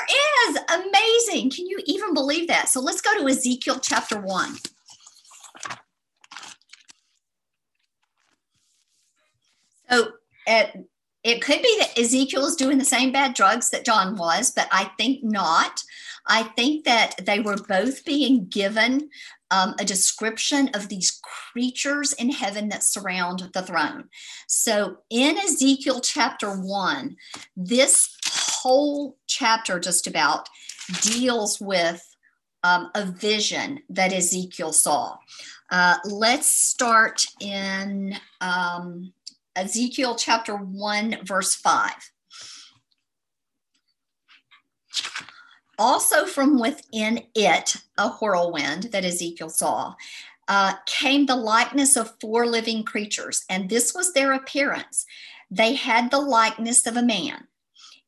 is. 0.48 0.58
Amazing. 0.70 1.50
Can 1.50 1.68
you 1.68 1.80
even 1.86 2.14
believe 2.14 2.48
that? 2.48 2.70
So, 2.70 2.80
let's 2.80 3.02
go 3.02 3.18
to 3.20 3.28
Ezekiel 3.28 3.80
chapter 3.80 4.20
1. 4.20 4.56
So, 9.90 10.12
at 10.48 10.76
it 11.24 11.42
could 11.42 11.62
be 11.62 11.78
that 11.80 11.98
Ezekiel 11.98 12.46
is 12.46 12.58
doing 12.58 12.78
the 12.78 12.86
same 12.86 13.12
bad 13.12 13.34
drugs 13.34 13.70
that 13.70 13.86
John 13.86 14.18
was, 14.18 14.52
but 14.52 14.68
I 14.72 14.92
think 14.98 15.24
not. 15.24 15.82
I 16.28 16.44
think 16.44 16.84
that 16.86 17.16
they 17.26 17.40
were 17.40 17.56
both 17.56 18.04
being 18.04 18.48
given 18.48 19.10
um, 19.54 19.76
a 19.80 19.86
description 19.86 20.70
of 20.74 20.90
these 20.90 21.22
creatures 21.52 22.14
in 22.14 22.32
heaven 22.32 22.70
that 22.70 22.84
surround 22.84 23.50
the 23.54 23.62
throne. 23.62 24.10
So 24.48 24.98
in 25.12 25.38
Ezekiel 25.38 26.02
chapter 26.02 26.50
one, 26.50 27.18
this 27.56 28.18
whole 28.26 29.18
chapter 29.28 29.80
just 29.80 30.08
about 30.08 30.50
deals 31.02 31.62
with 31.62 32.04
um, 32.64 32.90
a 32.96 33.06
vision 33.06 33.82
that 33.90 34.12
Ezekiel 34.12 34.74
saw. 34.74 35.18
Uh, 35.70 35.98
let's 36.06 36.50
start 36.50 37.26
in 37.40 38.16
um, 38.42 39.14
Ezekiel 39.56 40.16
chapter 40.16 40.56
1, 40.56 41.18
verse 41.26 41.56
5. 41.56 41.92
Also, 45.80 46.26
from 46.26 46.60
within 46.60 47.24
it, 47.34 47.78
a 47.98 48.10
whirlwind 48.10 48.84
that 48.92 49.06
Ezekiel 49.06 49.50
saw, 49.50 49.96
uh, 50.48 50.74
came 50.86 51.26
the 51.26 51.36
likeness 51.36 51.96
of 51.96 52.16
four 52.20 52.46
living 52.46 52.84
creatures, 52.84 53.44
and 53.50 53.70
this 53.70 53.94
was 53.94 54.14
their 54.14 54.34
appearance. 54.34 55.06
They 55.50 55.76
had 55.76 56.12
the 56.12 56.20
likeness 56.20 56.86
of 56.86 56.98
a 56.98 57.04
man. 57.04 57.48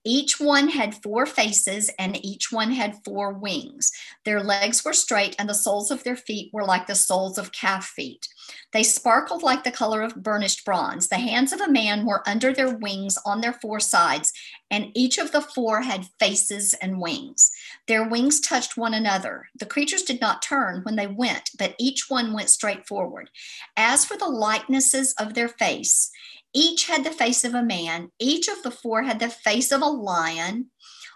Each 0.08 0.40
one 0.40 0.70
had 0.70 1.02
four 1.02 1.26
faces 1.26 1.90
and 1.98 2.24
each 2.24 2.52
one 2.52 2.72
had 2.72 3.04
four 3.04 3.34
wings. 3.34 3.92
Their 4.24 4.44
legs 4.44 4.86
were 4.86 4.94
straight 4.94 5.36
and 5.40 5.50
the 5.50 5.56
soles 5.56 5.90
of 5.90 6.04
their 6.04 6.16
feet 6.16 6.52
were 6.54 6.64
like 6.64 6.86
the 6.86 6.94
soles 6.94 7.40
of 7.40 7.52
calf 7.52 7.86
feet. 7.88 8.28
They 8.72 8.84
sparkled 8.84 9.42
like 9.42 9.64
the 9.64 9.72
color 9.72 10.04
of 10.04 10.22
burnished 10.22 10.64
bronze. 10.64 11.08
The 11.08 11.18
hands 11.18 11.52
of 11.52 11.60
a 11.60 11.72
man 11.72 12.06
were 12.06 12.28
under 12.30 12.54
their 12.54 12.78
wings 12.78 13.18
on 13.26 13.42
their 13.42 13.54
four 13.54 13.80
sides, 13.80 14.32
and 14.70 14.92
each 14.94 15.18
of 15.18 15.32
the 15.32 15.42
four 15.42 15.82
had 15.82 16.06
faces 16.20 16.76
and 16.76 17.02
wings. 17.02 17.52
Their 17.88 18.08
wings 18.08 18.40
touched 18.40 18.78
one 18.78 18.94
another. 18.94 19.50
The 19.60 19.66
creatures 19.66 20.04
did 20.04 20.20
not 20.20 20.42
turn 20.42 20.82
when 20.84 20.96
they 20.96 21.08
went, 21.08 21.52
but 21.58 21.76
each 21.78 22.10
one 22.10 22.34
went 22.34 22.50
straight 22.50 22.88
forward. 22.88 23.30
As 23.78 24.06
for 24.06 24.18
the 24.18 24.28
likenesses 24.28 25.14
of 25.20 25.34
their 25.34 25.48
face, 25.48 26.10
each 26.54 26.88
had 26.88 27.04
the 27.04 27.12
face 27.12 27.44
of 27.44 27.54
a 27.54 27.62
man. 27.62 28.12
Each 28.20 28.48
of 28.48 28.64
the 28.64 28.72
four 28.72 29.04
had 29.04 29.20
the 29.20 29.30
face 29.30 29.72
of 29.72 29.82
a 29.82 29.88
lion 29.88 30.72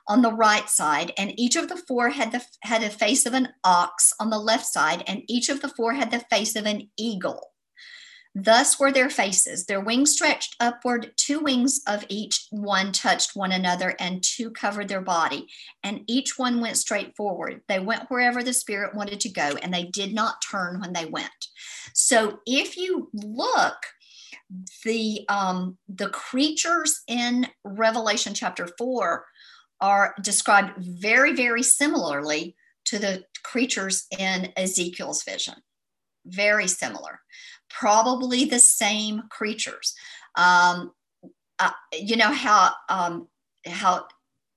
on 0.07 0.21
the 0.21 0.33
right 0.33 0.69
side, 0.69 1.13
and 1.17 1.39
each 1.39 1.55
of 1.55 1.69
the 1.69 1.77
four 1.77 2.09
had 2.09 2.31
the 2.31 2.43
had 2.61 2.83
a 2.83 2.89
face 2.89 3.25
of 3.25 3.33
an 3.33 3.49
ox 3.63 4.11
on 4.19 4.29
the 4.29 4.39
left 4.39 4.65
side, 4.65 5.03
and 5.07 5.23
each 5.27 5.49
of 5.49 5.61
the 5.61 5.69
four 5.69 5.93
had 5.93 6.11
the 6.11 6.25
face 6.29 6.55
of 6.55 6.65
an 6.65 6.89
eagle. 6.97 7.51
Thus 8.35 8.79
were 8.79 8.91
their 8.91 9.09
faces. 9.09 9.65
Their 9.65 9.81
wings 9.81 10.11
stretched 10.11 10.55
upward, 10.59 11.11
two 11.17 11.39
wings 11.39 11.81
of 11.87 12.05
each 12.09 12.47
one 12.51 12.91
touched 12.91 13.35
one 13.35 13.51
another, 13.51 13.95
and 13.99 14.23
two 14.23 14.51
covered 14.51 14.87
their 14.87 15.01
body. 15.01 15.47
And 15.83 16.01
each 16.07 16.37
one 16.37 16.61
went 16.61 16.77
straight 16.77 17.15
forward. 17.15 17.61
They 17.67 17.79
went 17.79 18.09
wherever 18.09 18.43
the 18.43 18.53
Spirit 18.53 18.95
wanted 18.95 19.19
to 19.21 19.29
go, 19.29 19.57
and 19.61 19.73
they 19.73 19.85
did 19.85 20.13
not 20.13 20.43
turn 20.47 20.79
when 20.79 20.93
they 20.93 21.05
went. 21.05 21.47
So 21.93 22.39
if 22.45 22.77
you 22.77 23.09
look, 23.13 23.77
the 24.83 25.25
um, 25.29 25.77
the 25.87 26.09
creatures 26.09 27.01
in 27.07 27.47
Revelation 27.63 28.33
chapter 28.33 28.67
four 28.77 29.25
are 29.81 30.15
described 30.21 30.73
very 30.77 31.35
very 31.35 31.63
similarly 31.63 32.55
to 32.85 32.99
the 32.99 33.23
creatures 33.43 34.05
in 34.17 34.51
Ezekiel's 34.57 35.23
vision. 35.23 35.55
Very 36.25 36.67
similar, 36.67 37.21
probably 37.69 38.45
the 38.45 38.59
same 38.59 39.23
creatures. 39.29 39.93
Um, 40.35 40.91
uh, 41.59 41.71
you 41.93 42.15
know 42.15 42.31
how 42.31 42.71
um, 42.87 43.27
how 43.65 44.07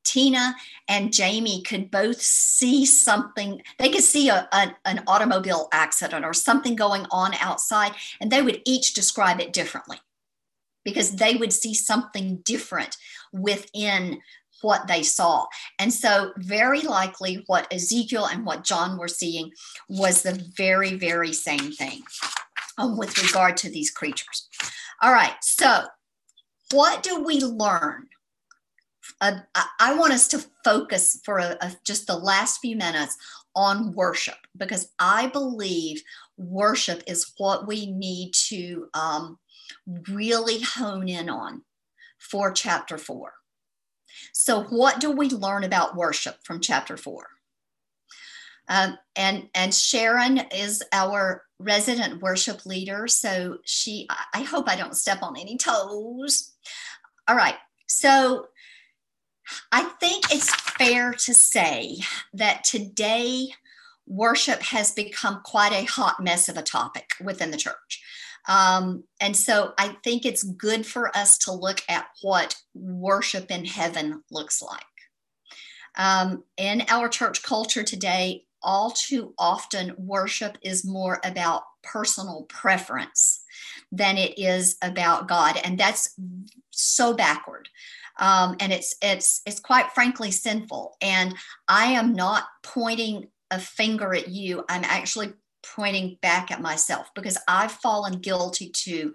Tina 0.04 0.54
and 0.88 1.12
Jamie 1.12 1.62
could 1.62 1.90
both 1.90 2.20
see 2.20 2.84
something. 2.84 3.62
They 3.78 3.88
could 3.88 4.02
see 4.02 4.28
a, 4.28 4.48
a, 4.52 4.74
an 4.84 5.02
automobile 5.06 5.68
accident 5.72 6.24
or 6.24 6.32
something 6.32 6.76
going 6.76 7.06
on 7.10 7.34
outside, 7.34 7.92
and 8.20 8.30
they 8.30 8.42
would 8.42 8.62
each 8.64 8.94
describe 8.94 9.40
it 9.40 9.52
differently 9.52 9.98
because 10.84 11.16
they 11.16 11.34
would 11.34 11.52
see 11.52 11.74
something 11.74 12.36
different 12.44 12.96
within 13.32 14.20
what 14.60 14.86
they 14.86 15.02
saw. 15.02 15.46
And 15.78 15.92
so, 15.92 16.32
very 16.36 16.82
likely, 16.82 17.44
what 17.46 17.72
Ezekiel 17.72 18.26
and 18.26 18.46
what 18.46 18.64
John 18.64 18.96
were 18.96 19.08
seeing 19.08 19.50
was 19.88 20.22
the 20.22 20.34
very, 20.56 20.94
very 20.94 21.32
same 21.32 21.72
thing 21.72 22.02
um, 22.78 22.96
with 22.96 23.22
regard 23.22 23.56
to 23.58 23.70
these 23.70 23.90
creatures. 23.90 24.48
All 25.02 25.12
right, 25.12 25.34
so 25.42 25.84
what 26.70 27.02
do 27.02 27.22
we 27.22 27.40
learn 27.40 28.08
uh, 29.22 29.40
I 29.78 29.94
want 29.94 30.12
us 30.12 30.26
to 30.28 30.44
focus 30.64 31.20
for 31.24 31.38
a, 31.38 31.56
a, 31.60 31.72
just 31.84 32.06
the 32.06 32.16
last 32.16 32.58
few 32.60 32.76
minutes 32.76 33.16
on 33.54 33.92
worship 33.94 34.36
because 34.56 34.90
I 34.98 35.28
believe 35.28 36.02
worship 36.36 37.02
is 37.06 37.32
what 37.38 37.66
we 37.66 37.86
need 37.86 38.32
to 38.48 38.88
um, 38.94 39.38
really 40.08 40.60
hone 40.60 41.08
in 41.08 41.28
on 41.28 41.62
for 42.18 42.50
chapter 42.50 42.98
four. 42.98 43.34
So, 44.32 44.64
what 44.64 45.00
do 45.00 45.10
we 45.10 45.28
learn 45.28 45.64
about 45.64 45.96
worship 45.96 46.36
from 46.44 46.60
chapter 46.60 46.96
four? 46.96 47.26
Um, 48.68 48.98
and 49.16 49.48
and 49.54 49.74
Sharon 49.74 50.38
is 50.52 50.82
our 50.92 51.44
resident 51.62 52.22
worship 52.22 52.66
leader, 52.66 53.06
so 53.08 53.58
she. 53.64 54.08
I 54.34 54.42
hope 54.42 54.68
I 54.68 54.76
don't 54.76 54.96
step 54.96 55.22
on 55.22 55.36
any 55.38 55.56
toes. 55.56 56.52
All 57.28 57.36
right, 57.36 57.56
so 57.86 58.48
I 59.70 59.84
think 60.00 60.32
it's 60.32 60.54
fair 60.54 61.12
to 61.12 61.34
say 61.34 61.98
that 62.34 62.64
today 62.64 63.48
worship 64.06 64.60
has 64.62 64.92
become 64.92 65.40
quite 65.44 65.72
a 65.72 65.84
hot 65.84 66.22
mess 66.22 66.48
of 66.48 66.56
a 66.56 66.62
topic 66.62 67.12
within 67.22 67.50
the 67.50 67.56
church. 67.56 68.02
Um, 68.48 69.04
and 69.20 69.36
so 69.36 69.72
I 69.78 69.96
think 70.02 70.24
it's 70.24 70.42
good 70.42 70.84
for 70.84 71.16
us 71.16 71.38
to 71.38 71.52
look 71.52 71.82
at 71.88 72.06
what 72.22 72.56
worship 72.74 73.50
in 73.50 73.64
heaven 73.64 74.22
looks 74.30 74.60
like. 74.60 74.80
Um, 75.96 76.44
in 76.56 76.84
our 76.88 77.08
church 77.08 77.42
culture 77.42 77.84
today, 77.84 78.46
all 78.62 78.90
too 78.90 79.34
often 79.38 79.94
worship 79.96 80.58
is 80.62 80.84
more 80.84 81.20
about 81.24 81.62
personal 81.82 82.44
preference 82.48 83.42
than 83.90 84.16
it 84.16 84.38
is 84.38 84.76
about 84.82 85.28
God. 85.28 85.58
And 85.64 85.78
that's 85.78 86.18
so 86.70 87.14
backward 87.14 87.68
um, 88.18 88.56
and 88.60 88.72
it's 88.72 88.94
it's 89.00 89.40
it's 89.46 89.60
quite 89.60 89.92
frankly 89.92 90.30
sinful. 90.30 90.96
And 91.00 91.34
I 91.66 91.86
am 91.92 92.12
not 92.12 92.44
pointing 92.62 93.28
a 93.50 93.58
finger 93.58 94.14
at 94.14 94.28
you. 94.28 94.64
I'm 94.68 94.84
actually 94.84 95.32
pointing 95.62 96.18
back 96.20 96.50
at 96.50 96.60
myself 96.60 97.08
because 97.14 97.38
I've 97.48 97.72
fallen 97.72 98.20
guilty 98.20 98.70
to 98.70 99.14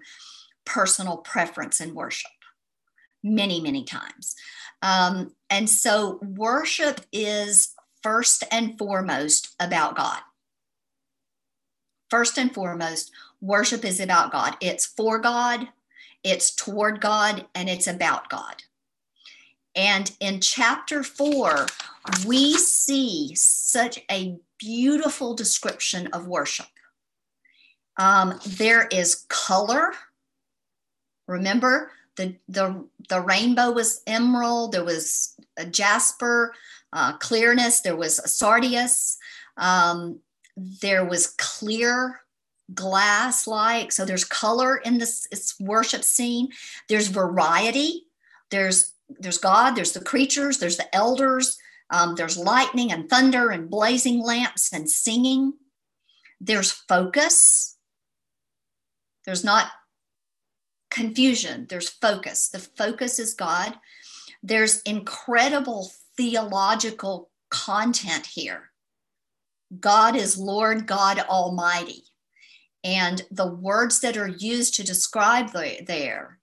personal 0.64 1.18
preference 1.18 1.80
in 1.80 1.94
worship. 1.94 2.30
many, 3.22 3.60
many 3.60 3.84
times. 3.84 4.34
Um, 4.82 5.34
and 5.50 5.68
so 5.68 6.20
worship 6.22 7.00
is 7.12 7.74
first 8.08 8.42
and 8.50 8.78
foremost 8.78 9.54
about 9.60 9.94
God. 9.94 10.20
First 12.08 12.38
and 12.38 12.54
foremost, 12.54 13.12
worship 13.42 13.84
is 13.84 14.00
about 14.00 14.32
God. 14.32 14.56
It's 14.62 14.86
for 14.86 15.18
God, 15.18 15.68
it's 16.24 16.54
toward 16.54 17.02
God, 17.02 17.44
and 17.54 17.68
it's 17.68 17.86
about 17.86 18.30
God. 18.30 18.62
And 19.76 20.10
in 20.20 20.40
chapter 20.40 21.02
four, 21.02 21.66
we 22.26 22.54
see 22.54 23.34
such 23.34 24.00
a 24.10 24.38
beautiful 24.58 25.34
description 25.34 26.06
of 26.14 26.26
worship. 26.26 26.72
Um, 27.98 28.40
there 28.46 28.86
is 28.86 29.26
color. 29.28 29.92
Remember, 31.26 31.90
the, 32.16 32.36
the, 32.48 32.86
the 33.10 33.20
rainbow 33.20 33.70
was 33.70 34.02
emerald, 34.06 34.72
there 34.72 34.82
was 34.82 35.34
a 35.58 35.66
jasper, 35.66 36.54
uh, 36.92 37.16
clearness, 37.18 37.80
there 37.80 37.96
was 37.96 38.18
a 38.18 38.28
sardius, 38.28 39.18
um, 39.56 40.20
there 40.56 41.04
was 41.04 41.34
clear 41.38 42.20
glass 42.74 43.46
like. 43.46 43.92
So 43.92 44.04
there's 44.04 44.24
color 44.24 44.76
in 44.76 44.98
this, 44.98 45.26
this 45.30 45.54
worship 45.60 46.04
scene, 46.04 46.48
there's 46.88 47.08
variety, 47.08 48.04
there's 48.50 48.92
there's 49.18 49.38
God, 49.38 49.74
there's 49.74 49.92
the 49.92 50.04
creatures, 50.04 50.58
there's 50.58 50.76
the 50.76 50.94
elders, 50.94 51.56
um, 51.90 52.14
there's 52.14 52.36
lightning 52.36 52.92
and 52.92 53.08
thunder 53.08 53.50
and 53.50 53.70
blazing 53.70 54.22
lamps 54.22 54.70
and 54.72 54.88
singing. 54.88 55.54
There's 56.40 56.70
focus. 56.70 57.76
There's 59.24 59.44
not 59.44 59.68
confusion, 60.90 61.66
there's 61.68 61.88
focus. 61.88 62.48
The 62.48 62.58
focus 62.58 63.18
is 63.18 63.34
God. 63.34 63.74
There's 64.42 64.82
incredible 64.82 65.90
theological 66.18 67.30
content 67.48 68.26
here. 68.26 68.70
God 69.80 70.16
is 70.16 70.36
Lord 70.36 70.86
God 70.86 71.20
Almighty. 71.20 72.02
And 72.84 73.22
the 73.30 73.46
words 73.46 74.00
that 74.00 74.16
are 74.16 74.28
used 74.28 74.74
to 74.74 74.84
describe 74.84 75.52
the, 75.52 75.82
there, 75.86 76.38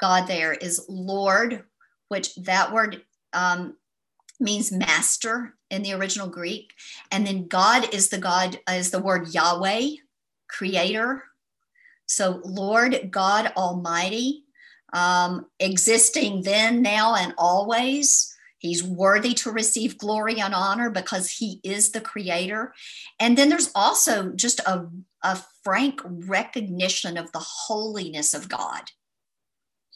God 0.00 0.26
there 0.26 0.52
is 0.52 0.84
Lord, 0.88 1.64
which 2.08 2.34
that 2.36 2.72
word 2.72 3.02
um, 3.32 3.76
means 4.40 4.72
master 4.72 5.54
in 5.70 5.82
the 5.82 5.92
original 5.92 6.28
Greek. 6.28 6.72
And 7.10 7.26
then 7.26 7.48
God 7.48 7.92
is 7.94 8.08
the 8.08 8.18
God, 8.18 8.58
is 8.70 8.90
the 8.90 8.98
word 8.98 9.28
Yahweh, 9.32 9.88
creator. 10.48 11.24
So, 12.06 12.40
Lord 12.44 13.10
God 13.10 13.52
Almighty, 13.56 14.44
um, 14.92 15.46
existing 15.60 16.42
then, 16.42 16.82
now, 16.82 17.14
and 17.14 17.34
always. 17.38 18.31
He's 18.62 18.84
worthy 18.84 19.34
to 19.34 19.50
receive 19.50 19.98
glory 19.98 20.40
and 20.40 20.54
honor 20.54 20.88
because 20.88 21.28
he 21.32 21.60
is 21.64 21.90
the 21.90 22.00
creator. 22.00 22.72
And 23.18 23.36
then 23.36 23.48
there's 23.48 23.72
also 23.74 24.30
just 24.30 24.60
a, 24.60 24.86
a 25.24 25.40
frank 25.64 26.00
recognition 26.04 27.18
of 27.18 27.32
the 27.32 27.40
holiness 27.40 28.34
of 28.34 28.48
God 28.48 28.92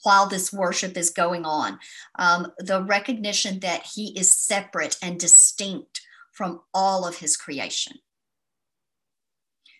while 0.02 0.26
this 0.26 0.52
worship 0.52 0.96
is 0.96 1.10
going 1.10 1.44
on. 1.44 1.78
Um, 2.18 2.52
the 2.58 2.82
recognition 2.82 3.60
that 3.60 3.86
he 3.94 4.18
is 4.18 4.30
separate 4.30 4.96
and 5.00 5.18
distinct 5.18 6.00
from 6.32 6.60
all 6.74 7.06
of 7.06 7.18
his 7.18 7.36
creation. 7.36 7.98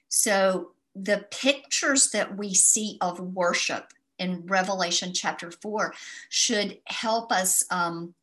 So 0.08 0.70
the 0.94 1.26
pictures 1.32 2.10
that 2.10 2.38
we 2.38 2.54
see 2.54 2.98
of 3.00 3.18
worship 3.18 3.92
in 4.18 4.46
Revelation 4.46 5.12
chapter 5.12 5.50
four 5.50 5.92
should 6.28 6.78
help 6.86 7.32
us 7.32 7.64
um, 7.70 8.14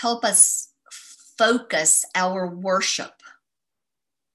help 0.00 0.24
us 0.24 0.72
focus 0.90 2.04
our 2.14 2.46
worship 2.48 3.22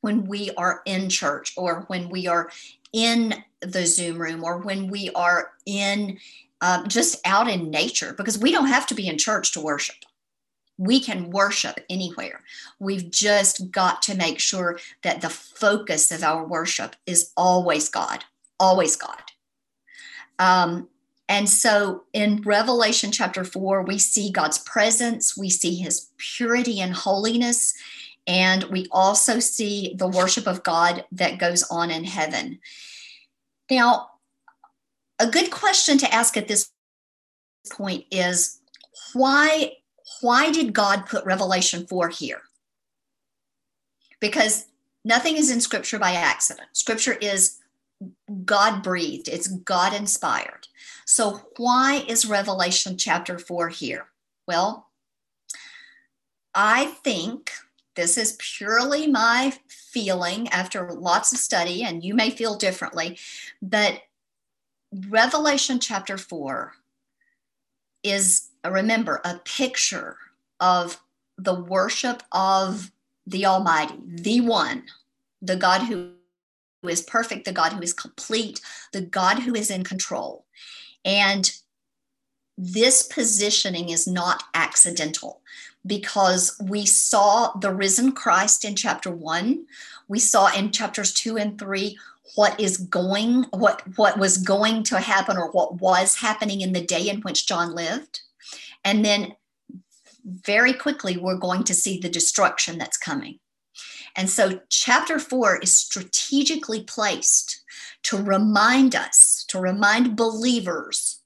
when 0.02 0.26
we 0.26 0.52
are 0.58 0.82
in 0.86 1.10
church 1.10 1.54
or 1.58 1.86
when 1.88 2.10
we 2.10 2.28
are 2.28 2.50
in 2.92 3.34
the 3.62 3.86
Zoom 3.86 4.18
room 4.18 4.44
or 4.44 4.60
when 4.60 4.90
we 4.90 5.10
are 5.16 5.52
in 5.66 6.18
um, 6.62 6.88
just 6.88 7.20
out 7.26 7.50
in 7.50 7.70
nature 7.70 8.14
because 8.14 8.38
we 8.38 8.52
don't 8.52 8.68
have 8.68 8.86
to 8.88 8.96
be 8.96 9.08
in 9.08 9.18
church 9.18 9.54
to 9.54 9.62
worship 9.62 9.96
we 10.78 11.00
can 11.00 11.30
worship 11.30 11.80
anywhere. 11.90 12.42
We've 12.80 13.10
just 13.10 13.72
got 13.72 14.02
to 14.04 14.16
make 14.16 14.40
sure 14.40 14.80
that 15.04 15.22
the 15.22 15.30
focus 15.30 16.12
of 16.12 16.24
our 16.24 16.46
worship 16.46 16.96
is 17.06 17.32
always 17.38 17.90
God, 17.90 18.24
always 18.60 18.96
God. 18.96 19.22
Um, 20.40 20.90
and 21.34 21.50
so 21.50 22.04
in 22.14 22.44
Revelation 22.44 23.12
chapter 23.12 23.44
four, 23.44 23.82
we 23.82 23.98
see 23.98 24.32
God's 24.32 24.60
presence, 24.60 25.36
we 25.36 25.50
see 25.50 25.74
his 25.74 26.12
purity 26.20 26.80
and 26.80 26.94
holiness, 26.94 27.74
and 28.28 28.66
we 28.66 28.86
also 28.92 29.40
see 29.40 29.96
the 29.98 30.08
worship 30.08 30.46
of 30.46 30.62
God 30.62 31.06
that 31.12 31.40
goes 31.40 31.64
on 31.72 31.90
in 31.90 32.04
heaven. 32.04 32.60
Now, 33.72 34.12
a 35.18 35.26
good 35.26 35.50
question 35.50 35.98
to 35.98 36.14
ask 36.14 36.38
at 36.38 36.48
this 36.48 36.70
point 37.72 38.06
is 38.12 38.60
why 39.14 39.72
why 40.22 40.52
did 40.52 40.72
God 40.72 41.08
put 41.08 41.26
Revelation 41.26 41.88
4 41.88 42.10
here? 42.10 42.42
Because 44.20 44.68
nothing 45.04 45.38
is 45.38 45.50
in 45.50 45.62
scripture 45.62 45.98
by 45.98 46.12
accident. 46.12 46.68
Scripture 46.74 47.14
is 47.14 47.58
God 48.46 48.84
breathed, 48.84 49.28
it's 49.28 49.48
God 49.48 49.96
inspired. 49.96 50.68
So, 51.06 51.42
why 51.58 52.06
is 52.08 52.26
Revelation 52.26 52.98
chapter 52.98 53.38
4 53.38 53.70
here? 53.70 54.08
Well, 54.48 54.90
I 56.56 56.86
think 56.86 57.52
this 57.96 58.18
is 58.18 58.38
purely 58.40 59.08
my 59.08 59.54
feeling 59.68 60.48
after 60.50 60.92
lots 60.92 61.32
of 61.32 61.40
study, 61.40 61.84
and 61.84 62.04
you 62.04 62.14
may 62.14 62.30
feel 62.30 62.56
differently, 62.56 63.18
but 63.62 64.02
Revelation 65.10 65.80
chapter 65.80 66.18
4 66.18 66.74
is 68.04 68.50
remember 68.66 69.22
a 69.24 69.40
picture 69.44 70.18
of 70.60 71.02
the 71.38 71.54
worship 71.54 72.24
of 72.32 72.92
the 73.26 73.46
Almighty, 73.46 73.96
the 74.06 74.42
one, 74.42 74.84
the 75.42 75.56
God 75.56 75.82
who 75.84 76.12
is 76.84 77.02
perfect, 77.02 77.46
the 77.46 77.52
God 77.52 77.74
who 77.74 77.82
is 77.82 77.94
complete, 77.94 78.62
the 78.92 79.02
God 79.02 79.40
who 79.40 79.56
is 79.56 79.72
in 79.72 79.84
control. 79.84 80.46
And 81.06 81.52
this 82.58 83.04
positioning 83.04 83.90
is 83.90 84.08
not 84.08 84.44
accidental 84.54 85.42
because 85.86 86.56
we 86.62 86.86
saw 86.86 87.52
the 87.58 87.74
risen 87.74 88.14
Christ 88.14 88.64
in 88.64 88.76
chapter 88.76 89.12
one. 89.12 89.66
We 90.08 90.20
saw 90.20 90.54
in 90.54 90.72
chapters 90.72 91.14
two 91.14 91.38
and 91.38 91.60
three 91.60 91.98
what 92.36 92.60
is 92.60 92.78
going, 92.78 93.44
what, 93.52 93.82
what 93.98 94.18
was 94.18 94.38
going 94.38 94.84
to 94.84 95.00
happen 95.00 95.38
or 95.38 95.52
what 95.52 95.82
was 95.82 96.16
happening 96.16 96.62
in 96.62 96.74
the 96.74 96.86
day 96.86 97.10
in 97.10 97.22
which 97.22 97.48
John 97.48 97.76
lived. 97.76 98.22
And 98.86 99.04
then 99.04 99.36
very 100.26 100.74
quickly, 100.74 101.18
we're 101.18 101.38
going 101.38 101.64
to 101.66 101.74
see 101.74 102.00
the 102.00 102.10
destruction 102.10 102.78
that's 102.78 102.98
coming. 102.98 103.40
And 104.16 104.30
so, 104.30 104.62
chapter 104.70 105.20
four 105.20 105.58
is 105.58 105.76
strategically 105.76 106.84
placed 106.84 107.62
to 108.04 108.18
remind 108.18 108.96
us, 108.96 109.33
to 109.54 109.60
remind 109.60 110.16
believers 110.16 111.22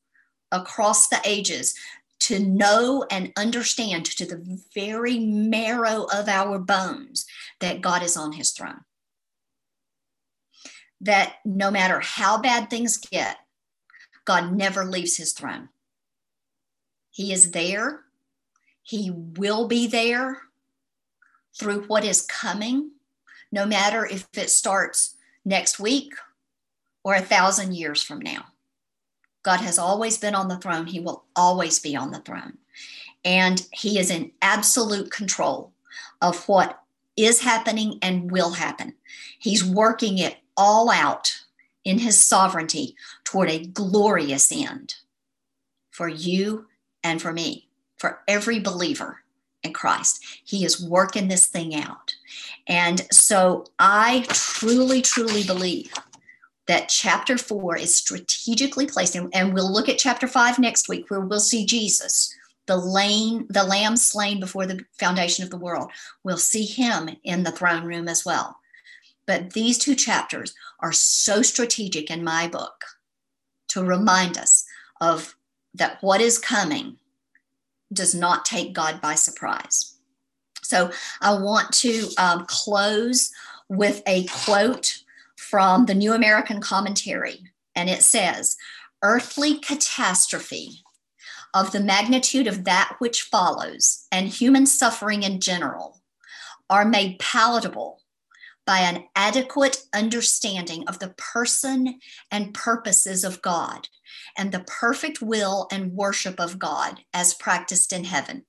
across 0.52 1.08
the 1.08 1.22
ages 1.24 1.74
to 2.20 2.40
know 2.40 3.06
and 3.10 3.32
understand 3.38 4.04
to 4.04 4.26
the 4.26 4.62
very 4.76 5.18
marrow 5.18 6.08
of 6.14 6.28
our 6.28 6.60
bones 6.60 7.26
that 7.62 7.80
God 7.80 8.04
is 8.04 8.18
on 8.18 8.34
his 8.34 8.52
throne. 8.52 8.82
That 11.00 11.36
no 11.46 11.72
matter 11.72 12.02
how 12.02 12.38
bad 12.38 12.70
things 12.70 12.98
get, 12.98 13.38
God 14.26 14.52
never 14.52 14.84
leaves 14.84 15.16
his 15.16 15.32
throne. 15.32 15.70
He 17.12 17.32
is 17.32 17.52
there. 17.52 18.02
He 18.84 19.10
will 19.10 19.70
be 19.70 19.88
there 19.88 20.40
through 21.58 21.84
what 21.84 22.04
is 22.04 22.24
coming, 22.24 22.92
no 23.54 23.66
matter 23.66 24.06
if 24.06 24.28
it 24.34 24.50
starts 24.50 25.16
next 25.46 25.80
week 25.80 26.14
or 27.04 27.16
a 27.16 27.22
thousand 27.22 27.76
years 27.76 28.02
from 28.04 28.20
now. 28.20 28.46
God 29.44 29.62
has 29.62 29.80
always 29.80 30.18
been 30.18 30.36
on 30.36 30.48
the 30.48 30.58
throne. 30.58 30.88
He 30.88 31.00
will 31.00 31.24
always 31.36 31.80
be 31.80 31.96
on 31.96 32.12
the 32.12 32.20
throne. 32.20 32.58
And 33.24 33.66
He 33.72 33.98
is 33.98 34.12
in 34.12 34.32
absolute 34.42 35.12
control 35.12 35.72
of 36.22 36.48
what 36.48 36.82
is 37.16 37.42
happening 37.42 37.98
and 38.02 38.32
will 38.32 38.52
happen. 38.52 38.94
He's 39.40 39.64
working 39.64 40.18
it 40.18 40.38
all 40.56 40.92
out 40.92 41.34
in 41.84 42.00
His 42.00 42.20
sovereignty 42.20 42.96
toward 43.24 43.50
a 43.50 43.66
glorious 43.68 44.52
end 44.52 44.96
for 45.92 46.08
you 46.08 46.68
and 47.04 47.22
for 47.22 47.32
me, 47.32 47.70
for 47.98 48.20
every 48.28 48.60
believer 48.60 49.22
in 49.64 49.74
Christ. 49.74 50.24
He 50.44 50.66
is 50.66 50.82
working 50.82 51.28
this 51.28 51.48
thing 51.48 51.74
out. 51.74 52.14
And 52.68 53.06
so 53.12 53.66
I 53.80 54.26
truly, 54.30 55.02
truly 55.02 55.44
believe 55.44 55.94
that 56.68 56.90
chapter 56.90 57.38
four 57.38 57.78
is 57.78 57.96
strategically 57.96 58.86
placed 58.86 59.16
in, 59.16 59.30
and 59.34 59.54
we'll 59.54 59.72
look 59.72 59.90
at 59.90 59.98
chapter 59.98 60.28
five 60.28 60.60
next 60.60 60.90
week 60.90 61.10
where 61.10 61.22
we'll 61.22 61.40
see 61.40 61.66
Jesus, 61.66 62.34
the 62.66 62.78
lane, 62.78 63.46
the 63.50 63.64
lamb 63.64 63.96
slain 63.96 64.40
before 64.40 64.66
the 64.66 64.84
foundation 65.00 65.44
of 65.44 65.50
the 65.50 65.58
world. 65.58 65.92
We'll 66.24 66.38
see 66.38 66.66
him 66.66 67.10
in 67.24 67.44
the 67.44 67.52
throne 67.52 67.86
room 67.86 68.08
as 68.08 68.26
well. 68.26 68.58
But 69.26 69.54
these 69.54 69.78
two 69.78 69.96
chapters 69.96 70.54
are 70.80 70.94
so 70.94 71.42
strategic 71.42 72.12
in 72.12 72.24
my 72.24 72.48
book 72.48 72.84
to 73.70 73.84
remind 73.84 74.38
us 74.38 74.66
of 75.02 75.36
that 75.74 75.98
what 76.02 76.22
is 76.22 76.40
coming 76.40 76.98
does 77.94 78.14
not 78.14 78.46
take 78.46 78.74
God 78.74 79.02
by 79.02 79.16
surprise. 79.16 79.94
So 80.64 80.92
I 81.22 81.38
want 81.38 81.72
to 81.76 82.10
um, 82.18 82.46
close 82.48 83.32
with 83.70 84.02
a 84.06 84.26
quote 84.26 85.04
from 85.38 85.86
the 85.86 85.96
New 85.96 86.14
American 86.14 86.60
Commentary, 86.60 87.40
and 87.76 87.90
it 87.90 88.02
says, 88.02 88.58
Earthly 89.04 89.60
catastrophe 89.60 90.84
of 91.54 91.72
the 91.72 91.80
magnitude 91.80 92.48
of 92.48 92.66
that 92.66 92.96
which 93.00 93.24
follows 93.24 94.06
and 94.12 94.28
human 94.28 94.66
suffering 94.66 95.24
in 95.24 95.40
general 95.40 96.02
are 96.70 96.86
made 96.86 97.20
palatable 97.20 98.02
by 98.66 98.80
an 98.80 99.06
adequate 99.16 99.84
understanding 99.96 100.84
of 100.88 101.00
the 101.00 101.14
person 101.18 102.00
and 102.30 102.54
purposes 102.54 103.24
of 103.24 103.42
God 103.42 103.88
and 104.38 104.52
the 104.52 104.66
perfect 104.68 105.22
will 105.22 105.68
and 105.72 105.94
worship 105.94 106.40
of 106.40 106.60
God 106.60 107.00
as 107.14 107.34
practiced 107.34 107.94
in 107.94 108.04
heaven. 108.04 108.46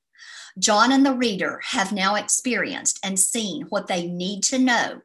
John 0.58 0.90
and 0.90 1.06
the 1.06 1.14
reader 1.14 1.60
have 1.68 1.92
now 1.92 2.16
experienced 2.16 2.98
and 3.04 3.18
seen 3.18 3.66
what 3.68 3.86
they 3.86 4.06
need 4.06 4.42
to 4.44 4.58
know 4.58 5.02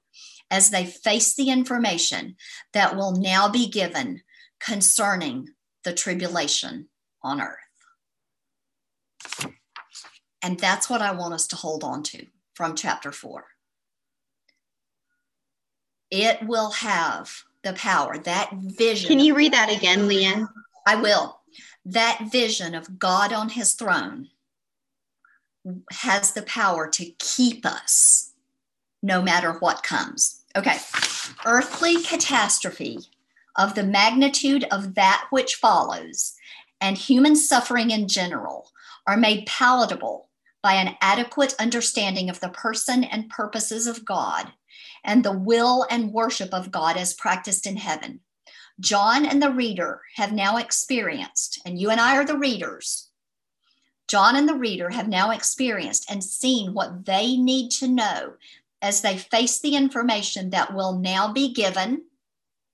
as 0.54 0.70
they 0.70 0.86
face 0.86 1.34
the 1.34 1.50
information 1.50 2.36
that 2.74 2.96
will 2.96 3.14
now 3.14 3.50
be 3.50 3.68
given 3.68 4.22
concerning 4.60 5.50
the 5.84 5.92
tribulation 5.92 6.88
on 7.24 7.42
earth. 7.42 7.58
And 10.44 10.60
that's 10.60 10.92
what 10.92 11.02
I 11.02 11.12
want 11.12 11.34
us 11.34 11.48
to 11.48 11.56
hold 11.56 11.84
on 11.84 12.04
to 12.04 12.28
from 12.54 12.76
chapter 12.76 13.12
four. 13.12 13.46
It 16.12 16.46
will 16.46 16.70
have 16.70 17.32
the 17.64 17.74
power, 17.74 18.20
that 18.20 18.52
vision. 18.54 19.08
Can 19.08 19.20
you 19.20 19.34
read 19.34 19.54
that 19.54 19.76
again, 19.76 20.02
Leanne? 20.02 20.48
I 20.86 20.98
will. 20.98 21.40
That 21.84 22.28
vision 22.32 22.76
of 22.76 23.00
God 23.00 23.34
on 23.34 23.50
his 23.50 23.74
throne 23.74 24.28
has 25.92 26.34
the 26.34 26.44
power 26.44 26.88
to 26.90 27.06
keep 27.18 27.66
us 27.66 28.34
no 29.02 29.22
matter 29.22 29.54
what 29.54 29.82
comes. 29.82 30.43
Okay. 30.56 30.78
Earthly 31.46 32.04
catastrophe 32.04 33.00
of 33.56 33.76
the 33.76 33.84
magnitude 33.84 34.66
of 34.72 34.96
that 34.96 35.26
which 35.30 35.56
follows 35.56 36.34
and 36.80 36.98
human 36.98 37.36
suffering 37.36 37.92
in 37.92 38.08
general 38.08 38.72
are 39.08 39.18
made 39.18 39.46
palatable 39.46 40.30
by 40.62 40.74
an 40.74 40.96
adequate 41.02 41.56
understanding 41.60 42.30
of 42.30 42.40
the 42.40 42.50
person 42.50 43.04
and 43.04 43.30
purposes 43.30 43.88
of 43.88 44.06
God 44.06 44.52
and 45.04 45.24
the 45.24 45.38
will 45.38 45.86
and 45.90 46.14
worship 46.14 46.54
of 46.54 46.72
God 46.72 46.98
as 46.98 47.14
practiced 47.14 47.66
in 47.66 47.78
heaven. 47.78 48.22
John 48.80 49.26
and 49.26 49.42
the 49.42 49.52
reader 49.52 50.02
have 50.16 50.32
now 50.32 50.58
experienced, 50.58 51.62
and 51.66 51.80
you 51.80 51.90
and 51.90 52.00
I 52.00 52.18
are 52.18 52.26
the 52.26 52.38
readers. 52.38 53.10
John 54.08 54.36
and 54.36 54.48
the 54.48 54.56
reader 54.56 54.90
have 54.90 55.08
now 55.08 55.32
experienced 55.32 56.10
and 56.10 56.24
seen 56.24 56.74
what 56.74 57.06
they 57.06 57.38
need 57.38 57.72
to 57.72 57.88
know 57.88 58.34
as 58.84 59.02
they 59.02 59.18
face 59.18 59.62
the 59.62 59.76
information 59.76 60.50
that 60.50 60.74
will 60.76 61.00
now 61.00 61.32
be 61.32 61.54
given, 61.54 62.04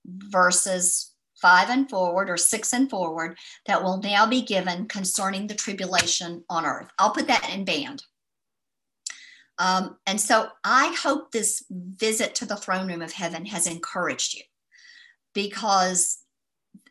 verses 0.04 1.12
five 1.40 1.70
and 1.70 1.88
forward 1.88 2.28
or 2.28 2.36
six 2.36 2.74
and 2.74 2.90
forward, 2.90 3.38
that 3.66 3.82
will 3.82 3.98
now 4.02 4.26
be 4.26 4.42
given 4.42 4.86
concerning 4.86 5.46
the 5.46 5.54
tribulation 5.54 6.44
on 6.50 6.66
earth. 6.66 6.88
I'll 6.98 7.12
put 7.12 7.28
that 7.28 7.48
in 7.54 7.64
band. 7.64 8.04
Um, 9.58 9.98
and 10.06 10.20
so 10.20 10.48
I 10.64 10.94
hope 11.00 11.30
this 11.30 11.64
visit 11.70 12.34
to 12.36 12.46
the 12.46 12.56
throne 12.56 12.88
room 12.88 13.02
of 13.02 13.12
heaven 13.12 13.46
has 13.46 13.66
encouraged 13.66 14.34
you 14.34 14.42
because 15.32 16.18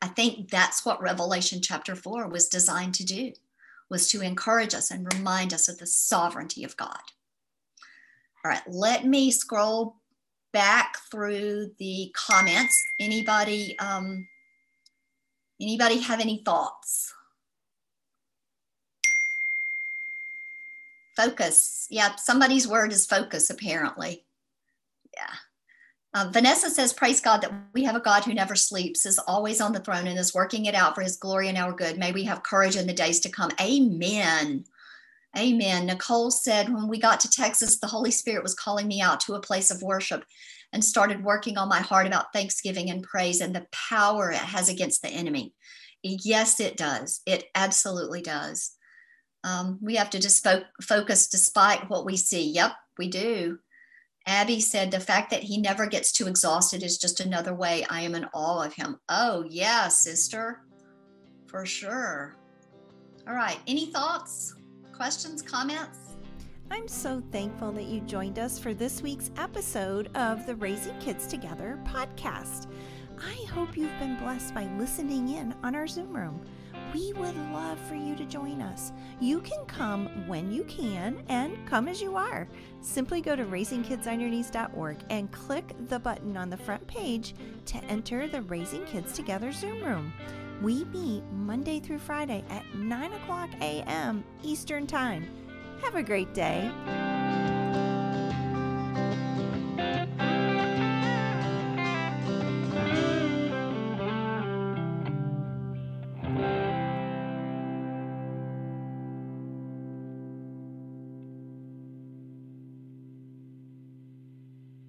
I 0.02 0.08
think 0.08 0.50
that's 0.50 0.86
what 0.86 1.02
Revelation 1.02 1.62
chapter 1.62 1.96
4 1.96 2.30
was 2.30 2.48
designed 2.48 2.94
to 2.96 3.06
do 3.06 3.34
was 3.90 4.10
to 4.12 4.22
encourage 4.22 4.74
us 4.74 4.92
and 4.92 5.12
remind 5.14 5.54
us 5.54 5.68
of 5.68 5.80
the 5.80 5.88
sovereignty 5.88 6.64
of 6.64 6.78
God. 6.78 7.02
All 8.44 8.52
right, 8.52 8.62
let 8.68 9.06
me 9.06 9.32
scroll 9.32 9.96
back 10.54 10.98
through 11.12 11.72
the 11.78 12.14
comments. 12.16 12.82
Anybody 13.00 13.78
um 13.80 14.28
anybody 15.62 16.00
have 16.00 16.20
any 16.20 16.42
thoughts? 16.44 17.14
Focus. 21.16 21.88
Yeah, 21.90 22.16
somebody's 22.16 22.68
word 22.68 22.94
is 22.94 23.06
focus, 23.06 23.50
apparently. 23.50 24.24
Yeah. 25.14 25.34
Uh, 26.14 26.30
Vanessa 26.32 26.70
says, 26.70 26.94
Praise 26.94 27.20
God 27.20 27.42
that 27.42 27.52
we 27.74 27.84
have 27.84 27.96
a 27.96 28.00
God 28.00 28.24
who 28.24 28.34
never 28.34 28.56
sleeps, 28.56 29.06
is 29.06 29.20
always 29.20 29.60
on 29.60 29.74
the 29.74 29.82
throne, 29.82 30.08
and 30.08 30.18
is 30.18 30.34
working 30.34 30.66
it 30.66 30.76
out 30.76 30.96
for 30.96 31.02
his 31.02 31.18
glory 31.18 31.50
and 31.50 31.58
our 31.58 31.74
good. 31.74 31.98
May 31.98 32.14
we 32.14 32.24
have 32.24 32.42
courage 32.44 32.78
in 32.78 32.88
the 32.88 32.94
days 32.94 33.20
to 33.22 33.30
come. 33.30 33.52
Amen. 33.60 34.64
Amen. 35.38 35.86
Nicole 35.86 36.32
said, 36.32 36.74
When 36.74 36.88
we 36.88 37.00
got 37.00 37.20
to 37.22 37.30
Texas, 37.30 37.80
the 37.80 37.88
Holy 37.88 38.12
Spirit 38.12 38.44
was 38.44 38.56
calling 38.56 38.88
me 38.88 39.02
out 39.02 39.20
to 39.22 39.36
a 39.36 39.42
place 39.42 39.70
of 39.70 39.84
worship 39.84 40.26
and 40.74 40.84
started 40.84 41.24
working 41.24 41.58
on 41.58 41.70
my 41.70 41.80
heart 41.80 42.08
about 42.08 42.34
thanksgiving 42.34 42.90
and 42.90 43.04
praise 43.04 43.42
and 43.42 43.56
the 43.56 43.68
power 43.72 44.32
it 44.32 44.38
has 44.38 44.70
against 44.70 45.02
the 45.02 45.10
enemy. 45.10 45.54
Yes, 46.02 46.60
it 46.60 46.78
does. 46.78 47.22
It 47.26 47.46
absolutely 47.54 48.22
does. 48.22 48.76
Um, 49.44 49.80
we 49.82 49.96
have 49.96 50.10
to 50.12 50.20
just 50.20 50.44
fo- 50.44 50.64
focus 50.82 51.28
despite 51.28 51.90
what 51.90 52.06
we 52.06 52.18
see. 52.18 52.50
Yep, 52.52 52.72
we 52.98 53.08
do. 53.08 53.60
Abby 54.28 54.60
said, 54.60 54.92
the 54.92 55.00
fact 55.00 55.32
that 55.32 55.44
he 55.44 55.60
never 55.60 55.88
gets 55.88 56.12
too 56.12 56.28
exhausted 56.28 56.84
is 56.84 56.98
just 56.98 57.20
another 57.20 57.54
way 57.54 57.86
I 57.90 58.02
am 58.02 58.16
in 58.16 58.26
awe 58.34 58.64
of 58.64 58.74
him. 58.74 58.98
Oh, 59.10 59.46
yeah, 59.50 59.88
sister, 59.88 60.60
for 61.48 61.66
sure. 61.66 62.36
All 63.28 63.34
right, 63.34 63.60
any 63.66 63.88
thoughts, 63.88 64.54
questions, 65.00 65.42
comments? 65.42 66.18
I'm 66.70 66.90
so 66.90 67.24
thankful 67.32 67.72
that 67.72 67.86
you 67.86 68.02
joined 68.02 68.38
us 68.38 68.60
for 68.60 68.74
this 68.74 69.02
week's 69.02 69.32
episode 69.38 70.14
of 70.18 70.46
the 70.46 70.56
Raising 70.58 71.00
Kids 71.00 71.26
Together 71.26 71.80
podcast. 71.86 72.68
I 73.18 73.46
hope 73.50 73.78
you've 73.78 73.98
been 73.98 74.18
blessed 74.18 74.54
by 74.54 74.66
listening 74.78 75.30
in 75.30 75.56
on 75.64 75.74
our 75.74 75.88
Zoom 75.88 76.14
room 76.14 76.42
we 76.94 77.14
would 77.14 77.36
love 77.52 77.80
for 77.88 77.96
you 77.96 78.16
to 78.16 78.26
join 78.26 78.62
us. 78.62 78.92
You 79.20 79.42
can 79.42 79.64
come 79.66 80.08
when 80.28 80.52
you 80.52 80.64
can 80.64 81.24
and 81.28 81.58
come 81.68 81.88
as 81.88 82.02
you 82.02 82.16
are. 82.16 82.48
Simply 82.82 83.22
go 83.22 83.36
to 83.36 83.46
raisingkidsonyourknees.org 83.46 84.98
and 85.10 85.32
click 85.32 85.76
the 85.88 86.00
button 86.00 86.38
on 86.38 86.50
the 86.50 86.58
front 86.58 86.86
page 86.88 87.36
to 87.68 87.78
enter 87.86 88.28
the 88.28 88.42
Raising 88.44 88.86
Kids 88.86 89.14
Together 89.14 89.52
Zoom 89.52 89.84
room. 89.84 90.14
We 90.62 90.84
meet 90.86 91.24
Monday 91.32 91.80
through 91.80 92.00
Friday 92.00 92.44
at 92.50 92.66
9 92.76 93.14
o'clock 93.14 93.50
a.m. 93.62 94.26
Eastern 94.44 94.88
Time. 94.88 95.26
Have 95.82 95.96
a 95.96 96.04
great 96.04 96.34
day. 96.34 96.70